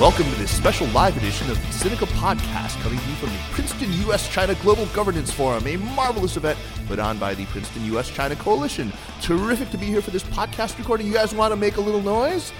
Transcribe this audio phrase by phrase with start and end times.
[0.00, 3.38] Welcome to this special live edition of the Sinica Podcast, coming to you from the
[3.50, 4.28] Princeton U.S.
[4.28, 8.08] China Global Governance Forum, a marvelous event put on by the Princeton U.S.
[8.08, 8.92] China Coalition.
[9.20, 11.08] Terrific to be here for this podcast recording.
[11.08, 12.52] You guys want to make a little noise?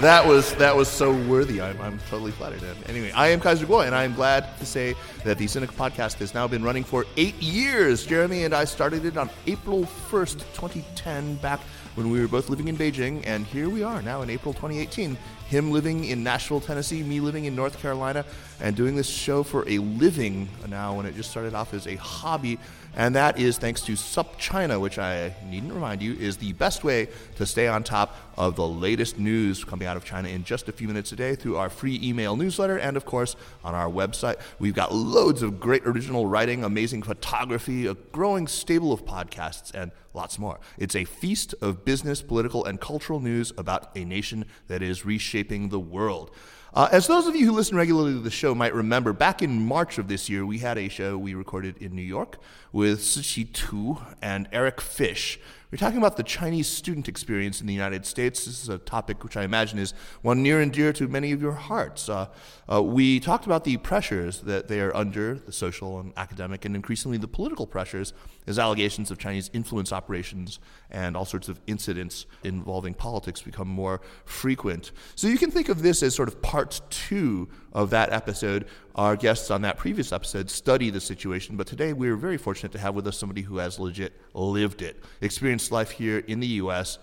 [0.00, 1.60] That was that was so worthy.
[1.60, 2.62] I'm, I'm totally flattered.
[2.62, 5.72] And anyway, I am Kaiser Kuo, and I am glad to say that the Sinica
[5.72, 8.06] podcast has now been running for eight years.
[8.06, 11.58] Jeremy and I started it on April 1st, 2010, back
[11.96, 15.18] when we were both living in Beijing, and here we are now in April 2018.
[15.48, 18.24] Him living in Nashville, Tennessee, me living in North Carolina,
[18.60, 21.96] and doing this show for a living now when it just started off as a
[21.96, 22.56] hobby
[22.96, 27.08] and that is thanks to SupChina, which I needn't remind you is the best way
[27.36, 30.72] to stay on top of the latest news coming out of China in just a
[30.72, 34.36] few minutes a day through our free email newsletter and, of course, on our website.
[34.58, 39.92] We've got loads of great original writing, amazing photography, a growing stable of podcasts, and
[40.14, 40.58] lots more.
[40.76, 45.68] It's a feast of business, political, and cultural news about a nation that is reshaping
[45.68, 46.30] the world.
[46.74, 49.64] Uh, as those of you who listen regularly to the show might remember, back in
[49.64, 52.38] March of this year, we had a show we recorded in New York
[52.72, 55.40] with Siqi Tu and Eric Fish.
[55.70, 58.46] We're talking about the Chinese student experience in the United States.
[58.46, 61.42] This is a topic which I imagine is one near and dear to many of
[61.42, 62.08] your hearts.
[62.08, 62.28] Uh,
[62.72, 66.74] uh, we talked about the pressures that they are under, the social and academic, and
[66.74, 68.14] increasingly the political pressures,
[68.46, 70.58] as allegations of Chinese influence operations
[70.90, 74.92] and all sorts of incidents involving politics become more frequent.
[75.16, 78.66] So you can think of this as sort of part two of that episode.
[78.98, 82.80] Our guests on that previous episode study the situation, but today we're very fortunate to
[82.80, 86.98] have with us somebody who has legit lived it, experienced life here in the U.S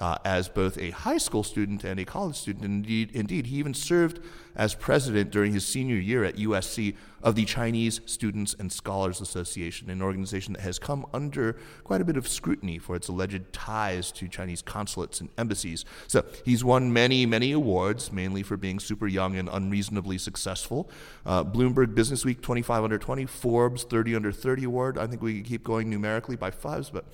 [0.00, 2.64] uh, as both a high school student and a college student.
[2.64, 4.20] Indeed, indeed, he even served
[4.56, 9.90] as president during his senior year at USC of the Chinese Students and Scholars Association,
[9.90, 14.10] an organization that has come under quite a bit of scrutiny for its alleged ties
[14.12, 15.84] to Chinese consulates and embassies.
[16.06, 20.90] So he's won many, many awards, mainly for being super young and unreasonably successful.
[21.26, 24.98] Uh, Bloomberg Businessweek 25 under 20, Forbes 30 under 30 award.
[24.98, 27.04] I think we could keep going numerically by fives, but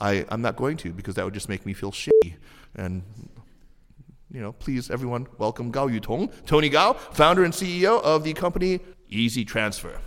[0.00, 2.34] I, I'm not going to because that would just make me feel shitty.
[2.74, 3.02] And,
[4.30, 8.80] you know, please, everyone, welcome Gao Yutong, Tony Gao, founder and CEO of the company
[9.08, 9.98] Easy Transfer.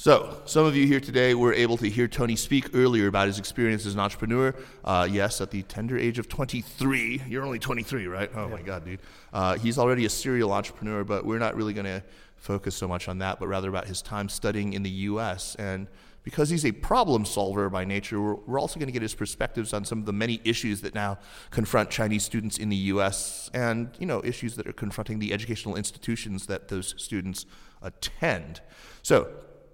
[0.00, 3.40] So, some of you here today were able to hear Tony speak earlier about his
[3.40, 4.54] experience as an entrepreneur.
[4.84, 7.22] Uh, yes, at the tender age of 23.
[7.26, 8.30] You're only 23, right?
[8.32, 8.54] Oh yeah.
[8.54, 9.00] my God, dude.
[9.32, 12.00] Uh, he's already a serial entrepreneur, but we're not really going to
[12.36, 15.56] focus so much on that, but rather about his time studying in the U.S.
[15.56, 15.88] And
[16.22, 19.72] because he's a problem solver by nature, we're, we're also going to get his perspectives
[19.72, 21.18] on some of the many issues that now
[21.50, 23.50] confront Chinese students in the U.S.
[23.52, 27.46] and you know issues that are confronting the educational institutions that those students
[27.82, 28.60] attend.
[29.02, 29.28] So,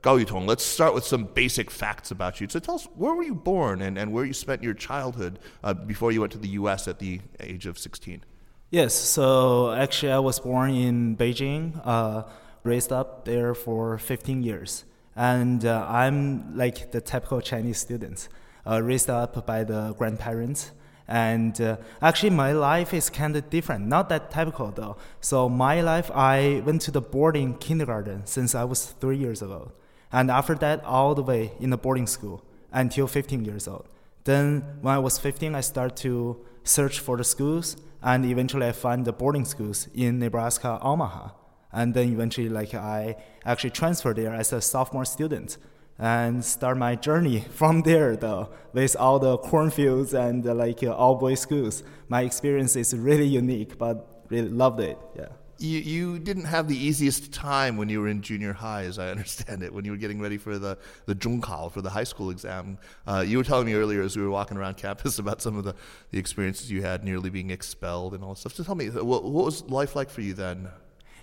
[0.04, 2.46] Gao Yutong, let's start with some basic facts about you.
[2.46, 5.72] So, tell us where were you born and, and where you spent your childhood uh,
[5.72, 6.86] before you went to the U.S.
[6.86, 8.22] at the age of 16.
[8.68, 11.80] Yes, so actually, I was born in Beijing.
[11.82, 12.24] Uh,
[12.64, 14.84] raised up there for 15 years.
[15.16, 18.28] And uh, I'm like the typical Chinese student,
[18.66, 20.72] uh, raised up by the grandparents.
[21.08, 24.98] And uh, actually, my life is kind of different, not that typical though.
[25.22, 29.72] So, my life, I went to the boarding kindergarten since I was three years old.
[30.14, 32.40] And after that, all the way in the boarding school
[32.72, 33.88] until 15 years old.
[34.22, 38.70] Then, when I was 15, I started to search for the schools, and eventually, I
[38.72, 41.30] found the boarding schools in Nebraska, Omaha.
[41.72, 45.58] And then eventually like I actually transferred there as a sophomore student
[45.98, 50.94] and start my journey from there though with all the cornfields and uh, like uh,
[50.94, 51.82] all boys schools.
[52.06, 56.76] My experience is really unique but really loved it yeah you, you didn't have the
[56.76, 59.96] easiest time when you were in junior high, as I understand it, when you were
[59.96, 62.78] getting ready for the, the Zhongkao, for the high school exam.
[63.06, 65.64] Uh, you were telling me earlier as we were walking around campus about some of
[65.64, 65.74] the,
[66.10, 68.54] the experiences you had nearly being expelled and all this stuff.
[68.54, 70.68] So tell me, what, what was life like for you then?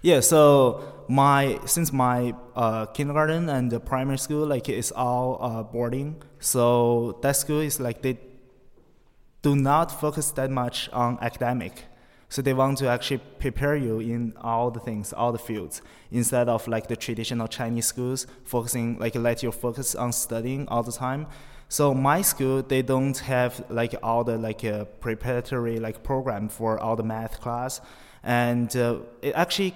[0.01, 5.61] Yeah, so my since my uh, kindergarten and the primary school like it's all uh,
[5.61, 8.17] boarding, so that school is like they
[9.43, 11.85] do not focus that much on academic.
[12.31, 15.81] So they want to actually prepare you in all the things, all the fields,
[16.11, 20.81] instead of like the traditional Chinese schools focusing like let you focus on studying all
[20.81, 21.27] the time.
[21.67, 26.79] So my school they don't have like all the like uh, preparatory like program for
[26.79, 27.81] all the math class,
[28.23, 29.75] and uh, it actually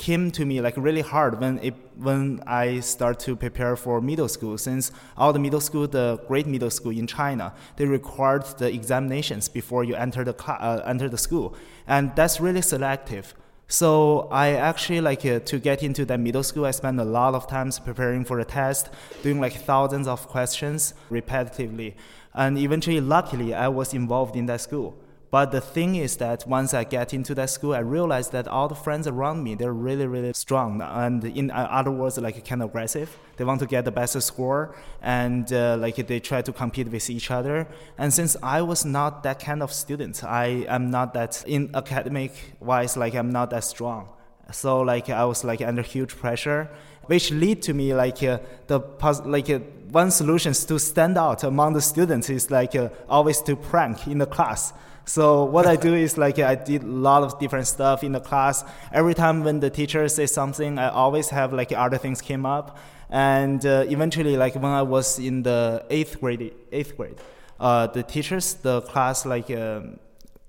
[0.00, 4.28] came to me like really hard when it when I start to prepare for middle
[4.28, 4.56] school.
[4.56, 9.48] Since all the middle school, the great middle school in China, they required the examinations
[9.48, 11.54] before you enter the cl- uh, enter the school,
[11.86, 13.34] and that's really selective.
[13.68, 16.64] So I actually like uh, to get into that middle school.
[16.64, 18.88] I spent a lot of times preparing for the test,
[19.22, 21.94] doing like thousands of questions repetitively,
[22.34, 24.96] and eventually, luckily, I was involved in that school.
[25.30, 28.66] But the thing is that once I get into that school, I realized that all
[28.66, 30.82] the friends around me, they're really, really strong.
[30.82, 33.16] And in other words, like kind of aggressive.
[33.36, 37.08] They want to get the best score and uh, like they try to compete with
[37.08, 37.68] each other.
[37.96, 42.32] And since I was not that kind of student, I am not that in academic
[42.58, 44.08] wise, like I'm not that strong.
[44.50, 46.68] So like I was like under huge pressure,
[47.06, 49.60] which lead to me like uh, the pos- like uh,
[49.90, 54.18] one solution to stand out among the students is like uh, always to prank in
[54.18, 54.72] the class.
[55.04, 58.20] So what I do is like I did a lot of different stuff in the
[58.20, 58.64] class.
[58.92, 62.78] Every time when the teacher says something, I always have like other things came up.
[63.08, 67.16] And uh, eventually, like when I was in the eighth grade, eighth grade,
[67.58, 69.98] uh, the teachers, the class, like um,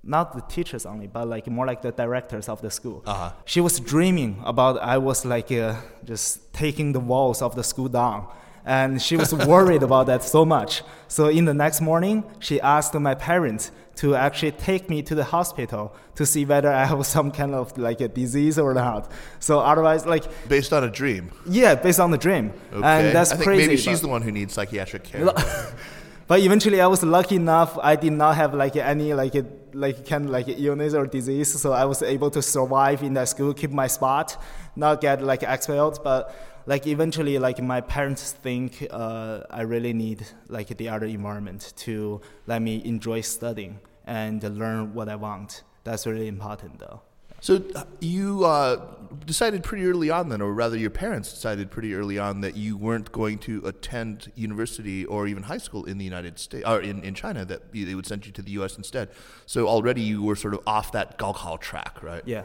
[0.03, 3.03] not the teachers only, but like more like the directors of the school.
[3.05, 3.31] Uh-huh.
[3.45, 7.87] She was dreaming about I was like uh, just taking the walls of the school
[7.87, 8.27] down
[8.65, 10.83] and she was worried about that so much.
[11.07, 15.23] So in the next morning, she asked my parents to actually take me to the
[15.23, 19.11] hospital to see whether I have some kind of like a disease or not.
[19.39, 21.31] So otherwise, like based on a dream.
[21.47, 22.87] Yeah, based on the dream, okay.
[22.87, 23.67] and that's I think crazy.
[23.67, 25.25] Maybe she's the one who needs psychiatric care.
[26.27, 27.77] but eventually, I was lucky enough.
[27.81, 31.59] I did not have like any like a, like kind of like illness or disease,
[31.61, 34.41] so I was able to survive in that school, keep my spot,
[34.75, 36.33] not get like expelled, but
[36.65, 42.21] like eventually like my parents think uh, i really need like the other environment to
[42.47, 45.63] let me enjoy studying and learn what i want.
[45.83, 47.01] That's really important though.
[47.39, 47.59] So
[47.99, 48.85] you uh,
[49.25, 52.77] decided pretty early on then or rather your parents decided pretty early on that you
[52.77, 57.03] weren't going to attend university or even high school in the united states or in,
[57.03, 59.09] in china that they would send you to the us instead.
[59.47, 62.21] So already you were sort of off that gaokao track right?
[62.25, 62.43] Yeah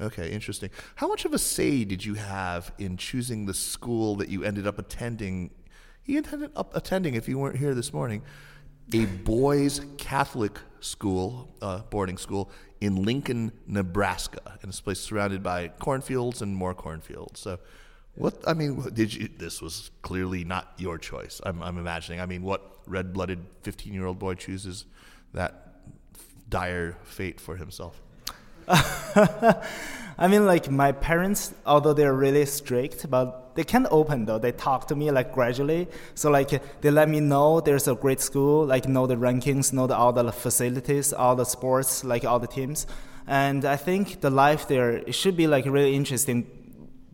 [0.00, 0.70] Okay, interesting.
[0.96, 4.66] How much of a say did you have in choosing the school that you ended
[4.66, 5.50] up attending?
[6.04, 8.22] You ended up attending, if you weren't here this morning,
[8.92, 12.50] a boys' Catholic school, uh, boarding school
[12.80, 17.40] in Lincoln, Nebraska, in this place surrounded by cornfields and more cornfields.
[17.40, 17.58] So,
[18.14, 19.28] what I mean, did you?
[19.36, 21.40] This was clearly not your choice.
[21.44, 22.20] I'm, I'm imagining.
[22.20, 24.84] I mean, what red-blooded 15-year-old boy chooses
[25.32, 25.80] that
[26.48, 28.00] dire fate for himself?
[30.18, 34.38] I mean, like my parents, although they're really strict, but they can open though.
[34.38, 35.88] They talk to me like gradually.
[36.14, 39.86] So like they let me know there's a great school, like know the rankings, know
[39.86, 42.86] the, all the facilities, all the sports, like all the teams.
[43.26, 46.46] And I think the life there it should be like really interesting.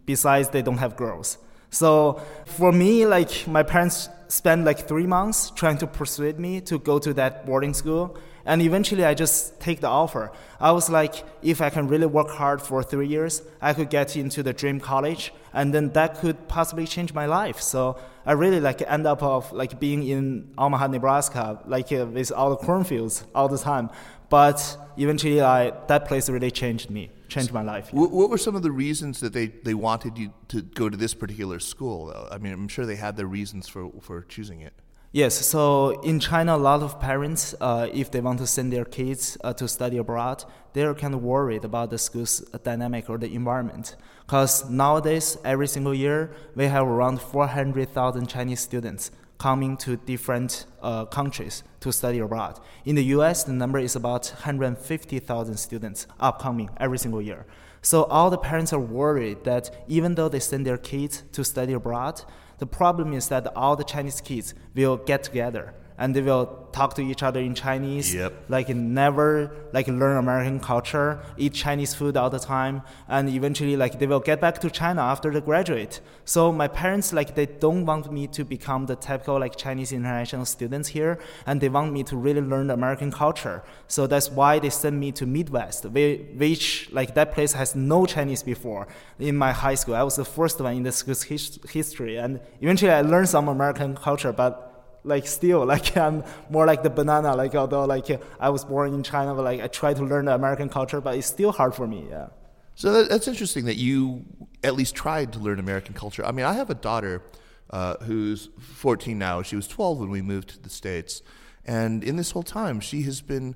[0.05, 1.39] Besides, they don't have girls.
[1.71, 6.79] So for me, like my parents spent like three months trying to persuade me to
[6.79, 10.33] go to that boarding school and eventually I just take the offer.
[10.61, 14.17] I was like, if I can really work hard for three years, I could get
[14.17, 17.61] into the dream college, and then that could possibly change my life.
[17.61, 22.33] So I really like end up of like being in Omaha, Nebraska, like uh, with
[22.33, 23.91] all the cornfields all the time.
[24.29, 27.91] But eventually, I, that place really changed me, changed my life.
[27.93, 28.01] Yeah.
[28.01, 31.13] What were some of the reasons that they, they wanted you to go to this
[31.13, 32.15] particular school?
[32.31, 34.73] I mean, I'm sure they had their reasons for, for choosing it.
[35.15, 38.87] Yes, so in China, a lot of parents, uh, if they want to send their
[38.87, 40.43] kids uh, to study abroad,
[40.73, 43.95] they're kind of worried about the school's dynamic or the environment.
[44.25, 51.05] Because nowadays, every single year, we have around 400,000 Chinese students coming to different uh,
[51.05, 52.59] countries to study abroad.
[52.87, 57.45] In the US, the number is about 150,000 students upcoming every single year.
[57.83, 61.75] So all the parents are worried that even though they send their kids to study
[61.75, 62.23] abroad,
[62.63, 66.95] the problem is that all the Chinese kids will get together and they will talk
[66.95, 68.13] to each other in Chinese.
[68.13, 68.33] Yep.
[68.49, 69.29] Like never
[69.73, 74.25] like learn American culture, eat Chinese food all the time, and eventually like they will
[74.31, 76.01] get back to China after they graduate.
[76.25, 80.45] So my parents like they don't want me to become the typical like Chinese international
[80.45, 83.63] students here, and they want me to really learn the American culture.
[83.87, 88.43] So that's why they sent me to Midwest, which like that place has no Chinese
[88.43, 88.89] before.
[89.21, 92.41] In my high school, I was the first one in the school's his- history, and
[92.61, 94.72] eventually I learned some American culture, but
[95.05, 98.07] like still like I'm more like the banana like although like
[98.41, 101.17] I was born in China but like I try to learn the American culture but
[101.17, 102.29] it's still hard for me yeah
[102.75, 104.25] So that, that's interesting that you
[104.65, 106.25] at least tried to learn American culture.
[106.25, 107.23] I mean, I have a daughter
[107.71, 109.43] uh, who's 14 now.
[109.43, 111.23] She was 12 when we moved to the States.
[111.65, 113.55] And in this whole time, she has been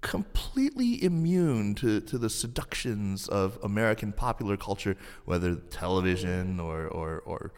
[0.00, 7.52] completely immune to, to the seductions of American popular culture, whether television or, or, or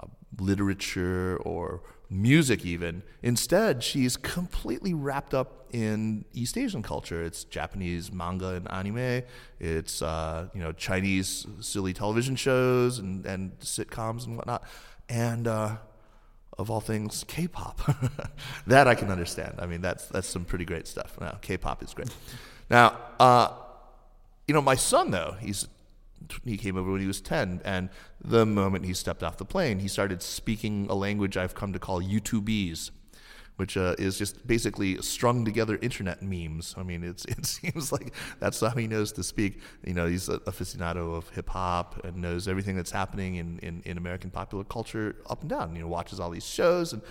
[0.00, 0.06] uh,
[0.38, 3.02] literature or music even.
[3.22, 7.22] Instead, she's completely wrapped up in East Asian culture.
[7.24, 9.22] It's Japanese manga and anime.
[9.58, 14.62] It's uh, you know Chinese silly television shows and, and sitcoms and whatnot.
[15.08, 15.76] And uh,
[16.58, 17.80] of all things, K-pop.
[18.66, 19.54] that I can understand.
[19.58, 21.16] I mean, that's that's some pretty great stuff.
[21.20, 22.10] Now, K-pop is great.
[22.68, 23.48] Now, uh,
[24.46, 25.66] you know, my son though, he's
[26.44, 27.88] he came over when he was 10 and
[28.20, 31.78] the moment he stepped off the plane he started speaking a language i've come to
[31.78, 32.90] call u2bs
[33.56, 38.12] which uh, is just basically strung together internet memes i mean it's, it seems like
[38.38, 42.76] that's how he knows to speak you know he's aficionado of hip-hop and knows everything
[42.76, 46.30] that's happening in, in, in american popular culture up and down you know watches all
[46.30, 47.02] these shows and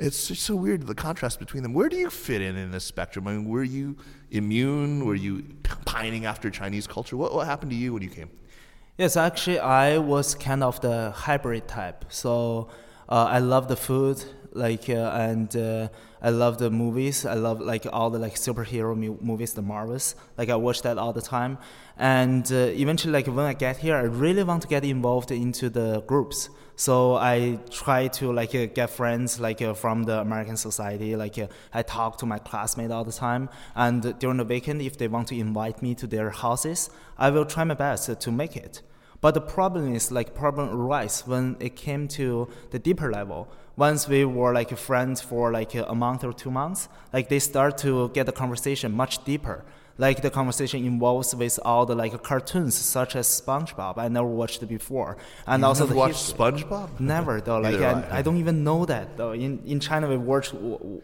[0.00, 1.74] it's just so weird the contrast between them.
[1.74, 3.26] Where do you fit in in this spectrum?
[3.26, 3.96] I mean, were you
[4.30, 5.04] immune?
[5.04, 5.42] Were you
[5.84, 7.16] pining after Chinese culture?
[7.16, 8.30] What, what happened to you when you came?
[8.98, 12.06] Yes, actually, I was kind of the hybrid type.
[12.08, 12.68] So
[13.08, 15.86] uh, I love the food, like, uh, and uh,
[16.20, 17.24] I love the movies.
[17.24, 20.16] I love like all the like superhero mu- movies, the Marvels.
[20.36, 21.58] Like I watch that all the time.
[21.96, 25.70] And uh, eventually, like when I get here, I really want to get involved into
[25.70, 26.50] the groups.
[26.74, 31.14] So I try to like uh, get friends like uh, from the American society.
[31.14, 34.98] Like uh, I talk to my classmates all the time, and during the weekend, if
[34.98, 38.56] they want to invite me to their houses, I will try my best to make
[38.56, 38.82] it.
[39.21, 43.47] But the problem is like problem arise when it came to the deeper level.
[43.77, 47.77] Once we were like friends for like a month or two months, like they start
[47.79, 49.63] to get the conversation much deeper
[49.97, 53.97] like the conversation involves with all the like cartoons such as SpongeBob.
[53.97, 56.39] I never watched it before, and you also never the watched history.
[56.39, 56.99] SpongeBob.
[56.99, 57.59] Never though.
[57.59, 58.17] Like Neither have I, I.
[58.17, 59.33] I don't even know that though.
[59.33, 60.51] In in China we watch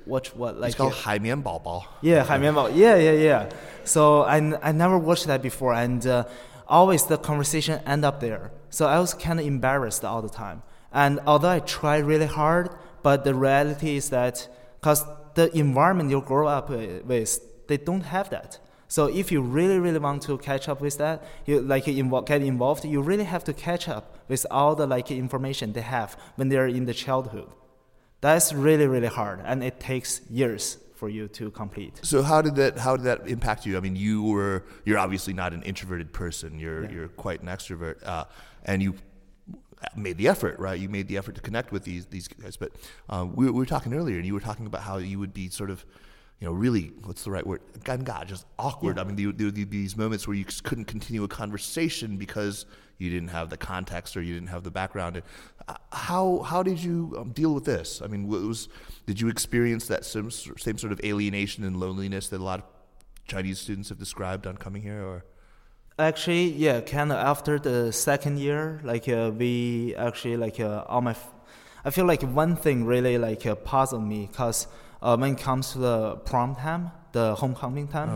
[0.05, 1.83] watch what like It's called uh, Hai Mian Bao Bao.
[2.01, 2.67] yeah, 海绵宝.
[2.69, 3.50] Yeah, yeah, yeah.
[3.86, 6.24] So I, n- I never watched that before, and uh,
[6.68, 8.52] always the conversation end up there.
[8.71, 10.62] So I was kind of embarrassed all the time.
[10.92, 12.71] And although I try really hard,
[13.02, 14.49] but the reality is that
[14.80, 15.04] because
[15.35, 18.59] the environment you grow up with, they don't have that.
[18.88, 22.42] So if you really, really want to catch up with that, you like invo- get
[22.42, 26.49] involved, you really have to catch up with all the like information they have when
[26.49, 27.49] they're in the childhood.
[28.21, 32.00] That's really, really hard, and it takes years for you to complete.
[32.02, 33.76] So how did that how did that impact you?
[33.76, 36.58] I mean, you were you're obviously not an introverted person.
[36.58, 36.92] You're Yeah.
[36.94, 38.25] you're quite an extrovert, uh,
[38.64, 38.94] and you
[39.96, 40.78] made the effort, right?
[40.80, 42.56] You made the effort to connect with these these guys.
[42.56, 42.70] But
[43.12, 45.46] uh, we, we were talking earlier, and you were talking about how you would be
[45.50, 45.84] sort of,
[46.44, 47.62] you know, really what's the right word?
[47.84, 48.98] Ganga, just awkward.
[48.98, 52.66] I mean, there, would be these moments where you just couldn't continue a conversation because
[52.98, 55.16] you didn't have the context or you didn't have the background.
[55.16, 55.24] And,
[55.66, 58.02] uh, how how did you um, deal with this?
[58.02, 58.68] I mean, was
[59.06, 62.66] did you experience that same, same sort of alienation and loneliness that a lot of
[63.26, 65.24] Chinese students have described on coming here, or
[65.98, 71.00] Actually, yeah, kind of after the second year, like uh, we actually like uh, all
[71.00, 71.32] my, f-
[71.86, 74.66] I feel like one thing really like uh, puzzled me because
[75.04, 78.08] uh, when it comes to the prom time, the homecoming time,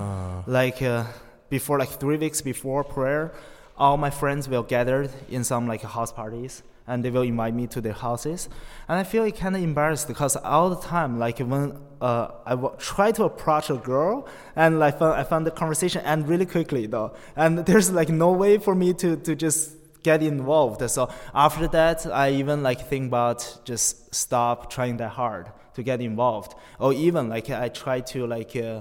[0.47, 1.05] like uh,
[1.51, 3.33] before like three weeks before prayer,
[3.77, 7.67] all my friends will gather in some like house parties and they will invite me
[7.67, 8.49] to their houses.
[8.89, 12.51] And i feel like kind of embarrassed because all the time like when uh, I
[12.51, 14.27] w- try to approach a girl
[14.57, 17.15] and like i found the conversation end really quickly though.
[17.37, 20.81] And there's like no way for me to, to just get involved.
[20.91, 26.01] So after that i even like think about just stop trying that hard to get
[26.01, 28.81] involved or even like i try to like uh,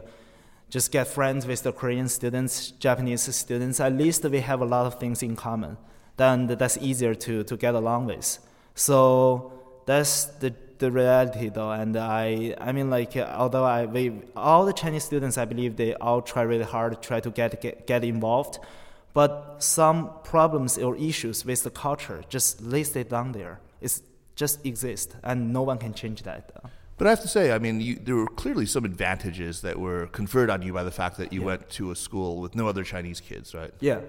[0.70, 3.80] just get friends with the Korean students, Japanese students.
[3.80, 5.78] At least we have a lot of things in common.
[6.18, 8.40] Then that's easier to, to get along with.
[8.76, 9.54] So
[9.86, 11.72] that's the, the reality though.
[11.72, 15.94] And I, I mean like, although I, we, all the Chinese students, I believe they
[15.96, 18.60] all try really hard to try to get, get, get involved.
[19.14, 23.60] But some problems or issues with the culture just listed down there.
[23.80, 24.02] It's
[24.36, 26.52] just exist and no one can change that.
[26.98, 30.08] But I have to say, I mean, you, there were clearly some advantages that were
[30.08, 32.84] conferred on you by the fact that you went to a school with no other
[32.84, 33.72] Chinese kids, right?
[33.80, 34.00] Yeah.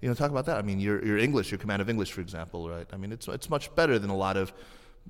[0.00, 0.56] You know, talk about that.
[0.56, 2.86] I mean, your your English, your command of English, for example, right?
[2.92, 4.52] I mean, it's it's much better than a lot of,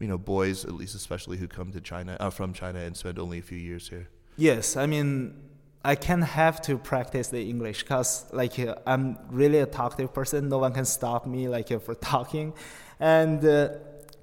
[0.01, 3.19] you know, boys, at least especially who come to China uh, from China and spend
[3.19, 4.09] only a few years here.
[4.37, 5.35] Yes, I mean,
[5.85, 10.49] I can have to practice the English because like uh, I'm really a talkative person.
[10.49, 12.53] No one can stop me like uh, for talking,
[12.99, 13.69] and uh,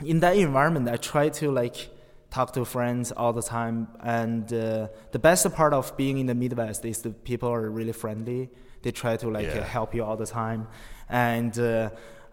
[0.04, 1.90] in that environment, I try to like
[2.32, 3.88] talk to friends all the time.
[4.02, 7.94] And uh, the best part of being in the Midwest is the people are really
[7.94, 8.50] friendly.
[8.82, 9.64] They try to like Yeah.
[9.64, 10.68] help you all the time,
[11.10, 11.58] and.
[11.58, 11.90] Uh,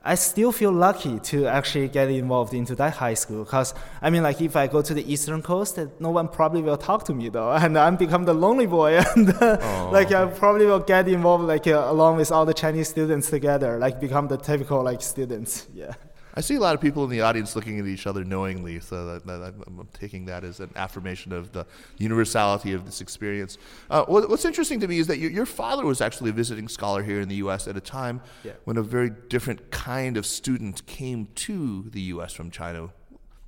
[0.08, 4.22] I still feel lucky to actually get involved into that high school because I mean,
[4.22, 7.28] like if I go to the Eastern Coast, no one probably will talk to me
[7.28, 11.42] though, and I'm become the lonely boy, and uh, like I probably will get involved
[11.46, 15.66] like uh, along with all the Chinese students together, like become the typical like students.
[15.74, 15.94] Yeah.
[16.38, 19.06] I see a lot of people in the audience looking at each other knowingly, so
[19.06, 21.64] that, that I'm, taking that as an affirmation of the
[21.96, 23.56] universality of this experience.
[23.88, 26.68] Uh, what, what's interesting to me is that your, your father was actually a visiting
[26.68, 27.66] scholar here in the U.S.
[27.66, 28.52] at a time Yeah.
[28.64, 32.34] when a very different kind of student came to the U.S.
[32.34, 32.90] from China.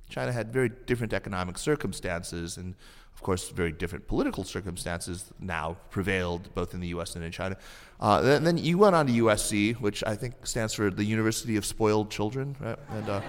[0.09, 2.73] China had very different economic circumstances, and
[3.19, 7.17] of course, very different political circumstances now prevailed both in the U.S.
[7.17, 7.57] and in China.
[7.99, 11.57] Uh, then, then you went on to USC, which I think stands for the University
[11.57, 12.79] of Spoiled Children, right?
[12.91, 13.21] And, uh,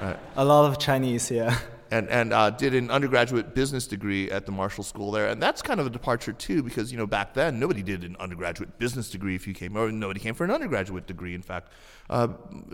[0.00, 0.18] right.
[0.36, 1.54] A lot of Chinese, yeah.
[1.90, 5.28] and, and uh, did an undergraduate business degree at the Marshall School there.
[5.28, 8.16] And that's kind of a departure, too, because, you know, back then, nobody did an
[8.18, 11.72] undergraduate business degree if you came, or nobody came for an undergraduate degree, in fact.
[12.08, 12.28] Uh,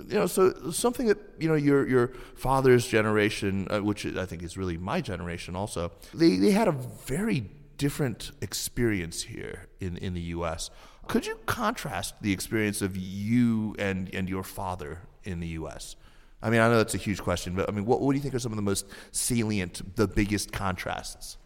[0.09, 4.42] you know, so something that, you know, your, your father's generation, uh, which I think
[4.42, 10.14] is really my generation also, they, they had a very different experience here in, in
[10.14, 10.71] the U.S.
[11.09, 15.97] Could you contrast the experience of you and, and your father in the U.S.?
[16.43, 18.23] I mean, I know that's a huge question, but I mean, what, what do you
[18.23, 21.37] think are some of the most salient, the biggest contrasts?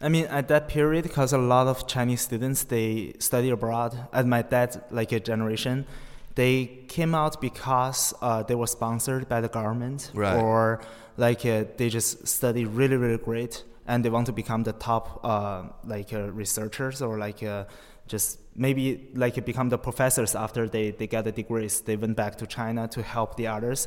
[0.00, 4.08] I mean, at that period, because a lot of Chinese students they study abroad.
[4.12, 5.86] At my dad, like a generation,
[6.34, 10.36] they came out because uh, they were sponsored by the government, Right.
[10.42, 10.80] or
[11.16, 15.20] like uh, they just study really, really great, and they want to become the top
[15.24, 17.64] uh, like uh, researchers or like uh,
[18.08, 21.80] just maybe like become the professors after they, they get the degrees.
[21.82, 23.86] They went back to China to help the others.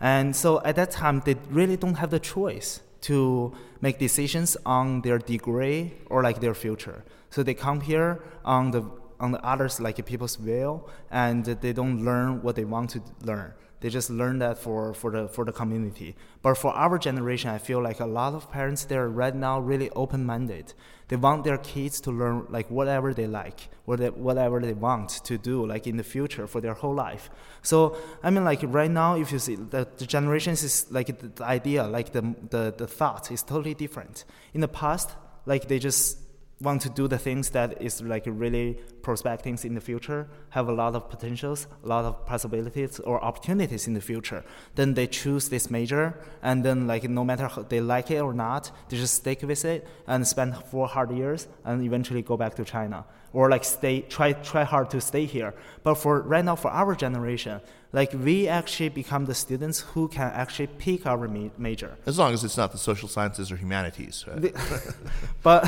[0.00, 5.02] And so at that time, they really don't have the choice to make decisions on
[5.02, 7.04] their degree or like their future.
[7.30, 8.82] So they come here on the
[9.20, 13.54] on the others like people's will, and they don't learn what they want to learn.
[13.80, 16.16] They just learn that for, for the for the community.
[16.40, 19.90] But for our generation, I feel like a lot of parents they're right now really
[19.90, 20.72] open minded.
[21.08, 25.66] They want their kids to learn like whatever they like, whatever they want to do,
[25.66, 27.28] like in the future for their whole life.
[27.62, 31.28] So I mean, like right now, if you see the, the generations is like the,
[31.28, 34.24] the idea, like the, the the thought is totally different.
[34.54, 35.10] In the past,
[35.44, 36.18] like they just
[36.60, 40.72] want to do the things that is like really prospecting in the future, have a
[40.72, 44.42] lot of potentials, a lot of possibilities or opportunities in the future.
[44.74, 48.32] Then they choose this major, and then like no matter how they like it or
[48.32, 52.54] not, they just stick with it and spend four hard years, and eventually go back
[52.54, 55.54] to China or like stay try try hard to stay here.
[55.82, 57.60] But for right now, for our generation,
[57.96, 61.96] like we actually become the students who can actually pick our ma- major.
[62.04, 64.24] As long as it's not the social sciences or humanities.
[64.28, 64.54] Right?
[65.42, 65.60] but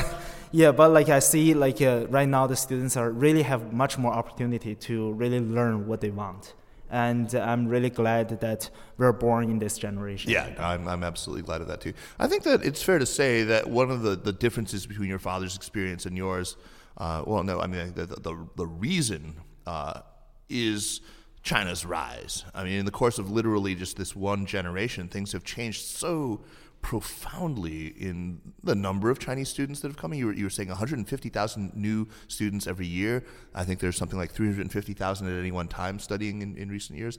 [0.51, 3.99] yeah but like i see like uh, right now the students are really have much
[3.99, 6.55] more opportunity to really learn what they want
[6.91, 11.61] and i'm really glad that we're born in this generation Yeah, I'm, I'm absolutely glad
[11.61, 11.93] of that too.
[12.19, 15.21] I think that it's fair to say that one of the, the differences between your
[15.21, 16.57] father's experience and yours,
[16.97, 19.37] uh, well, no, I mean, the, the, the reason
[19.67, 20.01] uh,
[20.49, 21.01] is
[21.49, 22.45] China's rise.
[22.55, 26.43] I mean, in the course of literally just this one generation, things have changed so
[26.83, 30.13] profoundly in the number of Chinese students that have come.
[30.13, 33.25] You were, you were saying 150,000 new students every year.
[33.55, 37.19] I think there's something like 350,000 at any one time studying in, in recent years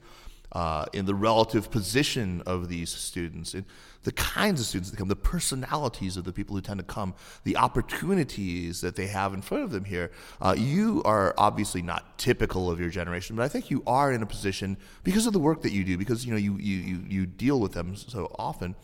[0.51, 3.65] uh, in the relative position of these students, in
[4.03, 7.13] the kinds of students that come, the personalities of the people who tend to come,
[7.43, 10.11] the opportunities that they have in front of them here.
[10.41, 14.21] Uh, you are obviously not typical of your generation, but I think you are in
[14.21, 17.03] a position because of the work that you do, because you know you you you,
[17.07, 18.75] you deal with them so often.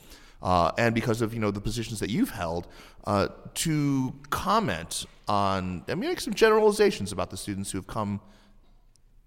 [0.41, 2.67] Uh, and because of you know the positions that you've held,
[3.05, 8.19] uh, to comment on, I mean, make some generalizations about the students who have come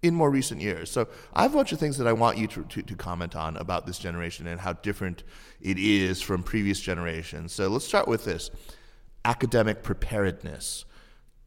[0.01, 0.89] in more recent years.
[0.89, 3.35] So I have a bunch of things that I want you to, to, to, comment
[3.35, 5.23] on about this generation and how different
[5.61, 7.51] it is from previous generations.
[7.51, 8.49] So let's start with this
[9.25, 10.85] academic preparedness.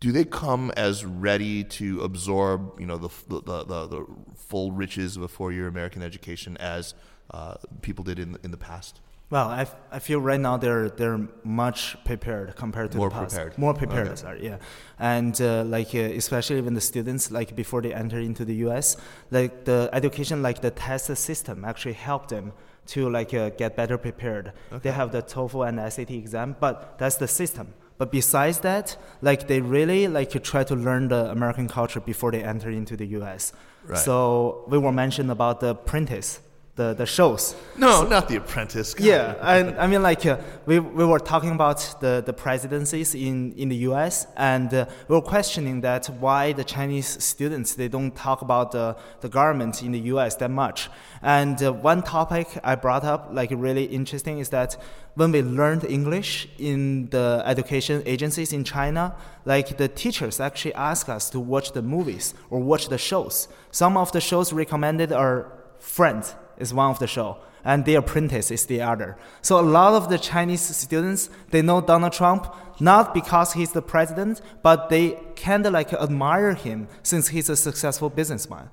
[0.01, 5.17] Do they come as ready to absorb, you know, the, the, the, the full riches
[5.17, 6.95] of a four-year American education as
[7.31, 9.01] uh, people did in, in the past?
[9.33, 13.15] Well, I, f- I feel right now they're they're much prepared compared to More the
[13.15, 13.35] past.
[13.35, 13.59] prepared.
[13.65, 14.17] More prepared, Okay.
[14.25, 14.59] sorry, yeah.
[14.99, 18.97] And uh, like uh, especially when the students like before they enter into the U.S.,
[19.31, 22.53] like the education, like the test system, actually helped them
[22.93, 24.53] to like uh, get better prepared.
[24.83, 27.67] They have the TOEFL and SAT exam, but that's the system.
[27.97, 32.43] But besides that, like they really like try to learn the American culture before they
[32.55, 33.53] enter into the U.S.
[33.87, 33.97] Right.
[34.07, 36.41] So we were mentioned about the apprentice,
[36.75, 37.55] the the shows.
[37.77, 38.95] No, not The Apprentice.
[38.95, 39.05] God.
[39.05, 43.53] Yeah, and I mean, like uh, we, we were talking about the, the presidencies in,
[43.53, 44.27] in the U.S.
[44.37, 48.97] and uh, we were questioning that why the Chinese students they don't talk about the,
[49.21, 50.35] the government in the U.S.
[50.37, 50.89] that much.
[51.21, 54.77] And uh, one topic I brought up, like really interesting, is that
[55.15, 61.11] when we learned English in the education agencies in China, like the teachers actually ask
[61.11, 63.49] us to watch the movies or watch the shows.
[63.71, 67.31] Some of the shows recommended are Friends is one of the show,
[67.65, 69.11] and The Apprentice is the other.
[69.49, 71.21] So a lot of the Chinese students
[71.53, 72.43] they know Donald Trump
[72.81, 75.05] not because he's the president, but they
[75.47, 76.79] kind of like admire him
[77.11, 78.67] since he's a successful businessman,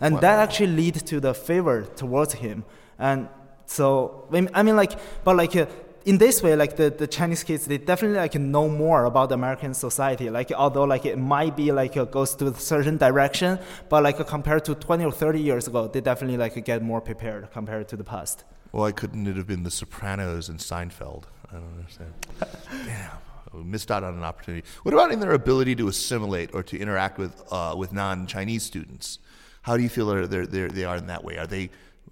[0.00, 2.64] and that actually lead to the favor towards him.
[2.98, 3.28] And
[3.66, 3.86] so
[4.30, 4.94] I mean- I mean like,
[5.24, 5.54] but like.
[5.56, 5.66] Uh,
[6.06, 9.74] in this way, like the, the Chinese kids, they definitely like know more about American
[9.74, 10.30] society.
[10.30, 14.24] Like although like it might be like it goes to a certain direction, but like
[14.26, 17.96] compared to 20 or 30 years ago, they definitely like get more prepared compared to
[17.96, 18.44] the past.
[18.70, 21.24] Why couldn't it have been The Sopranos and Seinfeld?
[21.50, 22.12] I don't understand.
[22.86, 23.10] Damn.
[23.52, 24.64] We missed out on an opportunity.
[24.84, 29.18] What about in their ability to assimilate or to interact with uh, with non-Chinese students?
[29.62, 31.38] How do you feel they're, they're, they're, they are in that way?
[31.38, 31.70] Are they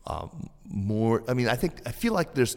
[0.08, 1.22] um, more?
[1.28, 2.56] I mean, I think I feel like there's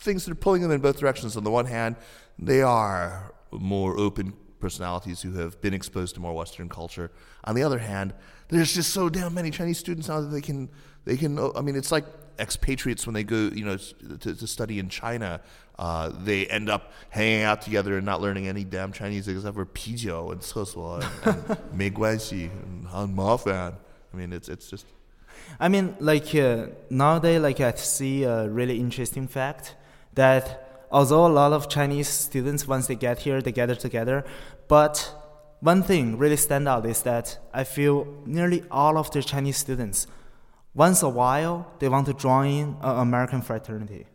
[0.00, 1.36] things that are pulling them in both directions.
[1.36, 1.96] On the one hand,
[2.38, 7.10] they are more open personalities who have been exposed to more Western culture.
[7.44, 8.14] On the other hand,
[8.48, 10.68] there's just so damn many Chinese students now that they can
[11.04, 11.38] they can.
[11.54, 12.04] I mean, it's like
[12.38, 15.40] expatriates when they go, you know, to, to study in China.
[15.78, 19.66] Uh, they end up hanging out together and not learning any damn Chinese except for
[19.66, 23.74] pijiu and cesuo and, and meiguanxi and han mafan.
[24.12, 24.86] I mean, it's it's just.
[25.60, 29.74] I mean, like uh, nowadays, like I see a really interesting fact
[30.16, 34.24] that although a lot of Chinese students, once they get here, they gather together,
[34.68, 35.14] but
[35.60, 40.06] one thing really stand out is that I feel nearly all of the Chinese students,
[40.74, 44.06] once a while, they want to join an American fraternity,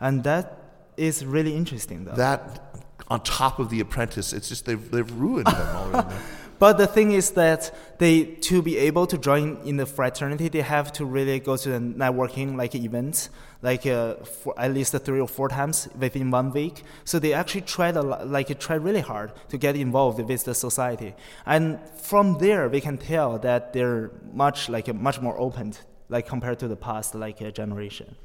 [0.00, 0.56] and that
[0.96, 2.14] is really interesting, though.
[2.14, 2.70] that
[3.10, 4.32] on top of the apprentice.
[4.32, 6.14] It's just they've they've ruined them already.
[6.60, 10.60] But the thing is that they to be able to join in the fraternity, they
[10.60, 13.30] have to really go to the networking like events,
[13.62, 16.82] like uh, for at least three or four times within one week.
[17.04, 21.14] So they actually try lot, like try really hard to get involved with the society,
[21.46, 25.72] and from there we can tell that they're much like much more open,
[26.10, 28.16] like compared to the past like uh, generation.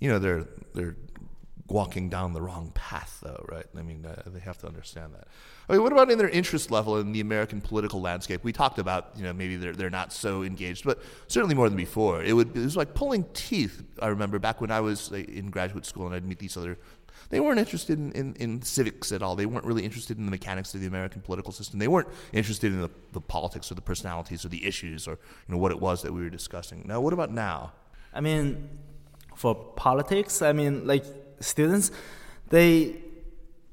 [0.00, 0.96] you know they're they're
[1.68, 5.28] walking down the wrong path though right i mean uh, they have to understand that
[5.68, 8.78] i mean what about in their interest level in the american political landscape we talked
[8.78, 12.32] about you know maybe they're, they're not so engaged but certainly more than before it
[12.32, 16.06] would it was like pulling teeth i remember back when i was in graduate school
[16.06, 16.78] and i'd meet these other
[17.30, 19.36] they weren't interested in, in, in civics at all.
[19.36, 21.78] They weren't really interested in the mechanics of the American political system.
[21.78, 25.54] They weren't interested in the, the politics or the personalities or the issues or you
[25.54, 26.84] know what it was that we were discussing.
[26.86, 27.72] Now, what about now?
[28.14, 28.68] I mean,
[29.34, 31.04] for politics, I mean, like
[31.40, 31.90] students,
[32.50, 32.96] they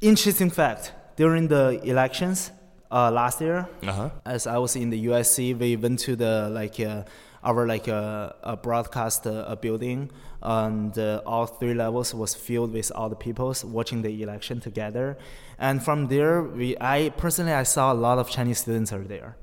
[0.02, 2.52] interesting fact during the elections
[2.92, 4.10] uh, last year, Uh-huh.
[4.26, 7.04] as I was in the USC, we went to the like uh,
[7.44, 10.10] our like uh, a broadcast uh, a building,
[10.42, 15.18] and uh, all three levels was filled with all the people watching the election together,
[15.60, 19.36] and from there, we I personally I saw a lot of Chinese students are there,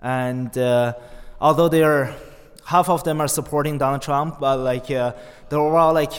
[0.00, 0.92] and uh,
[1.40, 2.14] although they're
[2.64, 5.12] half of them are supporting Donald Trump, but like uh,
[5.48, 6.12] they're overall like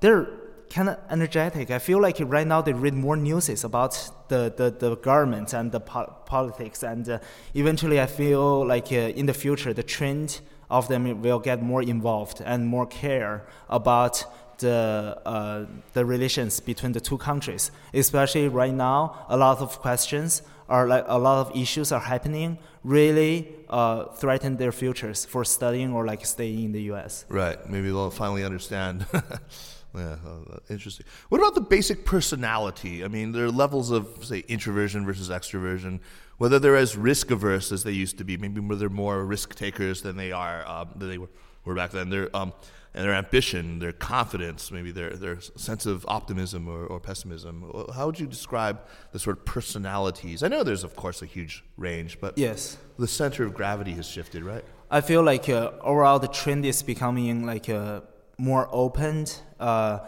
[0.00, 0.26] they're
[0.70, 1.70] kind of energetic.
[1.70, 5.72] I feel like right now they read more news about the, the, the government and
[5.72, 7.18] the po- politics, and uh,
[7.54, 11.82] eventually I feel like uh, in the future the trend of them will get more
[11.82, 14.24] involved and more care about
[14.58, 17.70] the uh, the relations between the two countries.
[17.94, 22.58] Especially right now, a lot of questions are like a lot of issues are happening
[22.84, 27.24] really uh, threaten their futures for studying or like staying in the U.S.
[27.28, 27.58] Right.
[27.68, 29.06] Maybe they'll finally understand.
[29.94, 31.06] yeah, uh, interesting.
[31.28, 33.04] What about the basic personality?
[33.04, 36.00] I mean, there are levels of, say, introversion versus extroversion.
[36.36, 40.02] Whether they're as risk averse as they used to be, maybe they're more risk takers
[40.02, 41.30] than they are um, than they were,
[41.64, 42.10] were back then.
[42.10, 42.52] Their um,
[42.94, 47.70] and their ambition, their confidence, maybe their their sense of optimism or, or pessimism.
[47.94, 48.80] How would you describe
[49.12, 50.42] the sort of personalities?
[50.42, 52.76] I know there's of course a huge range, but Yes.
[52.98, 54.64] the center of gravity has shifted, right?
[54.90, 58.00] I feel like uh, overall the trend is becoming like uh,
[58.38, 59.26] more open,
[59.60, 59.98] uh,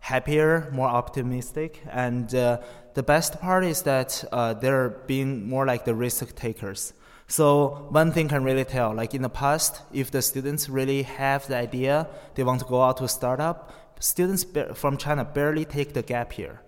[0.00, 2.58] happier, more optimistic, and uh,
[2.94, 6.92] the best part is that uh, they're being more like the risk takers.
[7.26, 11.46] So one thing can really tell, like in the past, if the students really have
[11.46, 15.92] the idea, they want to go out to a startup, students from China barely take
[15.92, 16.62] the gap year.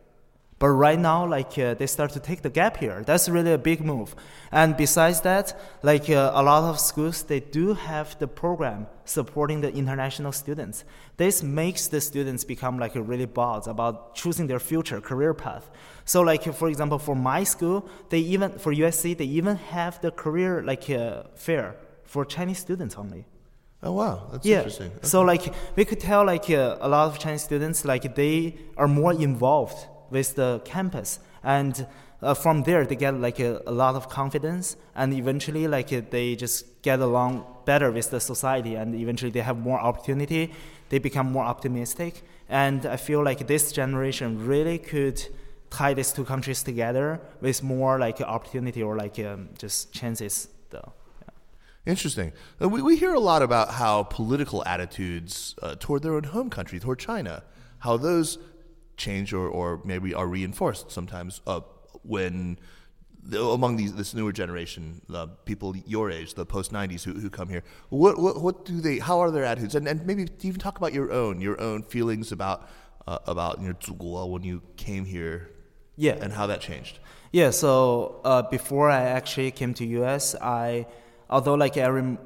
[0.63, 3.03] But right now, like uh, they start to take the gap year.
[3.05, 4.15] That's really a big move.
[4.53, 9.61] And besides that, like uh, a lot of schools, they do have the program supporting
[9.61, 10.85] the international students.
[11.17, 15.69] This makes the students become like really bold about choosing their future career path.
[16.05, 20.13] So, like for example, for my school, they even for USC, they even have the
[20.13, 23.25] career like uh, fair for Chinese students only.
[23.83, 24.59] Oh wow, that's yeah.
[24.59, 24.93] interesting.
[24.93, 25.09] Okay.
[25.09, 28.87] So like we could tell like uh, a lot of Chinese students like they are
[28.87, 31.19] more involved with the campus.
[31.43, 31.87] And
[32.23, 34.77] uh, from there they get like a, a, lot of confidence.
[34.95, 38.77] And eventually like they just get along better with the society.
[38.77, 40.53] And eventually they have more opportunity.
[40.91, 42.23] They become more optimistic.
[42.49, 45.27] And i feel like this generation really could
[45.71, 50.93] tie these two countries together with more like opportunity or like um, just chances though.
[51.85, 52.33] Interesting.
[52.61, 56.49] Uh, we, we hear a lot about how political attitudes uh, toward their own home
[56.49, 57.43] country, toward China,
[57.81, 58.39] how those
[58.97, 61.61] change or, or maybe are reinforced sometimes uh,
[62.03, 62.59] when
[63.31, 67.49] among these this newer generation, the people your age, the post '90s who, who come
[67.49, 68.99] here, what, what what do they?
[68.99, 69.75] How are their attitudes?
[69.75, 72.69] And and maybe even talk about your own your own feelings about
[73.07, 75.51] uh, about your know, when you came here,
[75.97, 76.99] yeah, and how that changed.
[77.31, 77.51] Yeah.
[77.51, 80.87] So uh, before I actually came to US, I
[81.31, 82.19] although like every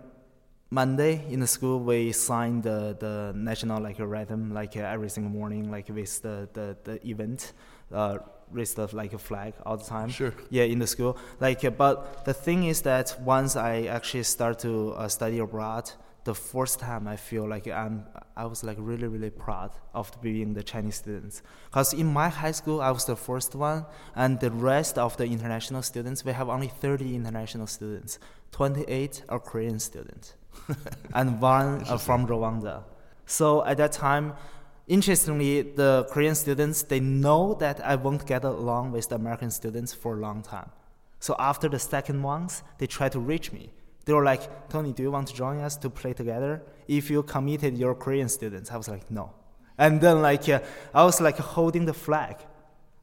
[0.71, 5.31] Monday in the school we sign the, the national like rhythm like uh, every single
[5.31, 7.53] morning like with the the, the event
[7.93, 8.19] uh,
[8.51, 10.09] raise the like a flag all the time.
[10.09, 10.35] Sure.
[10.51, 11.19] Yeah, in the school.
[11.41, 15.91] Like, uh, but the thing is that once I actually start to uh, study abroad,
[16.25, 18.05] the first time I feel like I'm,
[18.37, 21.43] I was like really, really proud of being the Chinese students.
[21.67, 25.25] Because in my high school, I was the first one, and the rest of the
[25.25, 28.19] international students, we have only 30 international students.
[28.51, 30.35] 28 are Korean students,
[31.15, 32.83] and one are from Rwanda.
[33.27, 34.35] So at that time,
[34.87, 39.93] interestingly, the Korean students they know that I won't get along with the American students
[39.93, 40.71] for a long time.
[41.21, 43.71] So after the second ones, they try to reach me
[44.07, 46.63] they were like, Tony, do you want to join us to play together?
[46.87, 49.33] If you committed your Korean students, I was like, no.
[49.77, 50.61] And then like uh,
[50.95, 52.37] I was like holding the flag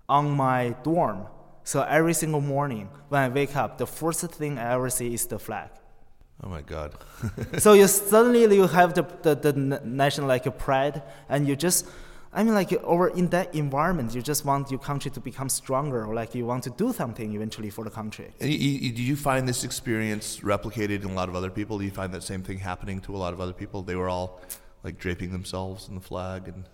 [0.08, 1.28] on my dorm.
[1.66, 5.28] So every single morning when I wake up, the first thing I ever see is
[5.28, 5.70] the flag.
[6.42, 6.96] Oh my God!
[7.58, 11.88] so you suddenly you have the, the, the national like pride, and you just
[12.36, 16.04] I mean, like over in that environment, you just want your country to become stronger,
[16.04, 18.32] or like you want to do something eventually for the country.
[18.40, 21.78] And you, you, do you find this experience replicated in a lot of other people?
[21.78, 23.84] Do you find that same thing happening to a lot of other people?
[23.84, 24.42] They were all
[24.84, 26.66] like draping themselves in the flag and.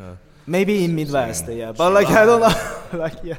[0.00, 3.36] Uh, Maybe in Midwest, yeah, but like I don't know, like yeah.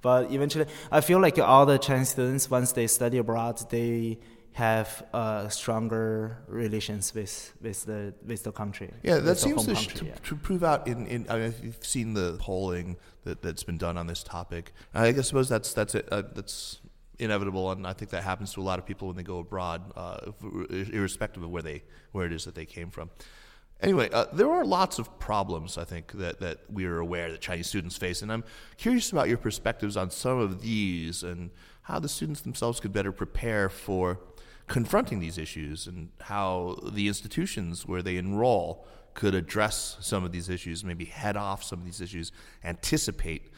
[0.00, 4.18] But eventually, I feel like all the Chinese students, once they study abroad, they
[4.52, 8.90] have uh, stronger relations with with the with the country.
[9.02, 10.14] Yeah, that seems to, country, to, yeah.
[10.24, 13.96] to, prove out in, in I mean, you've seen the polling that that's been done
[13.96, 14.72] on this topic.
[14.94, 16.08] I guess suppose that's that's it.
[16.12, 16.80] Uh, that's
[17.18, 19.92] inevitable, and I think that happens to a lot of people when they go abroad,
[19.96, 20.32] uh,
[20.70, 23.10] irrespective of where they where it is that they came from.
[23.80, 27.40] Anyway, uh, there are lots of problems I think that, that we are aware that
[27.40, 28.44] Chinese students face, and I'm
[28.76, 31.50] curious about your perspectives on some of these and
[31.82, 34.20] how the students themselves could better prepare for
[34.66, 40.48] confronting these issues and how the institutions where they enroll could address some of these
[40.48, 42.32] issues, maybe head off some of these issues,
[42.64, 43.52] anticipate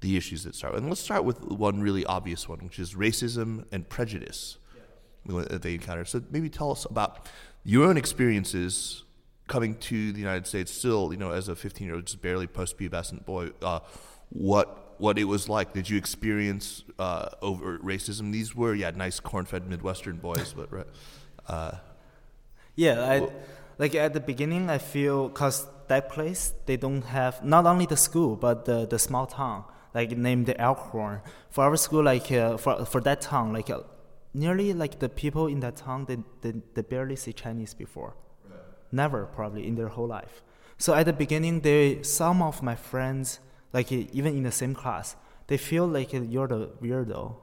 [0.00, 0.74] the issues that start.
[0.74, 4.58] And let's start with one really obvious one, which is racism and prejudice
[5.28, 5.44] yeah.
[5.48, 6.04] that they encounter.
[6.04, 7.28] So maybe tell us about
[7.64, 9.04] your own experiences
[9.48, 12.46] coming to the United States, still, you know, as a 15 year old, just barely
[12.46, 13.50] post pubescent boy.
[13.62, 13.80] Uh,
[14.30, 15.72] what what it was like.
[15.72, 18.32] Did you experience uh, overt racism?
[18.32, 20.86] These were yeah, nice corn-fed Midwestern boys, but right.
[21.46, 21.72] Uh,
[22.74, 23.28] yeah, I,
[23.78, 27.96] like at the beginning, I feel because that place they don't have not only the
[27.96, 31.20] school but the the small town like named Elkhorn.
[31.50, 33.80] For our school, like uh, for for that town, like uh,
[34.34, 38.14] nearly like the people in that town, they they, they barely see Chinese before,
[38.48, 38.60] right.
[38.92, 40.42] never probably in their whole life.
[40.78, 43.40] So at the beginning, they some of my friends
[43.72, 47.36] like even in the same class, they feel like you're the weirdo,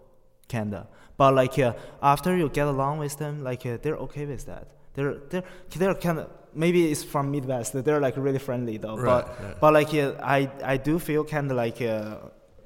[0.47, 0.87] kinda.
[1.17, 4.67] But like uh, after you get along with them, like uh, they're okay with that.
[4.93, 7.73] They're they're they're kind of maybe it's from Midwest.
[7.73, 8.97] They're like really friendly though.
[8.97, 9.59] Right, but right.
[9.61, 12.17] but like uh, I I do feel kind of like uh,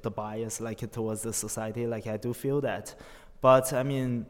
[0.02, 1.86] the bias like towards the society.
[1.86, 2.94] Like I do feel that.
[3.40, 4.26] But I mean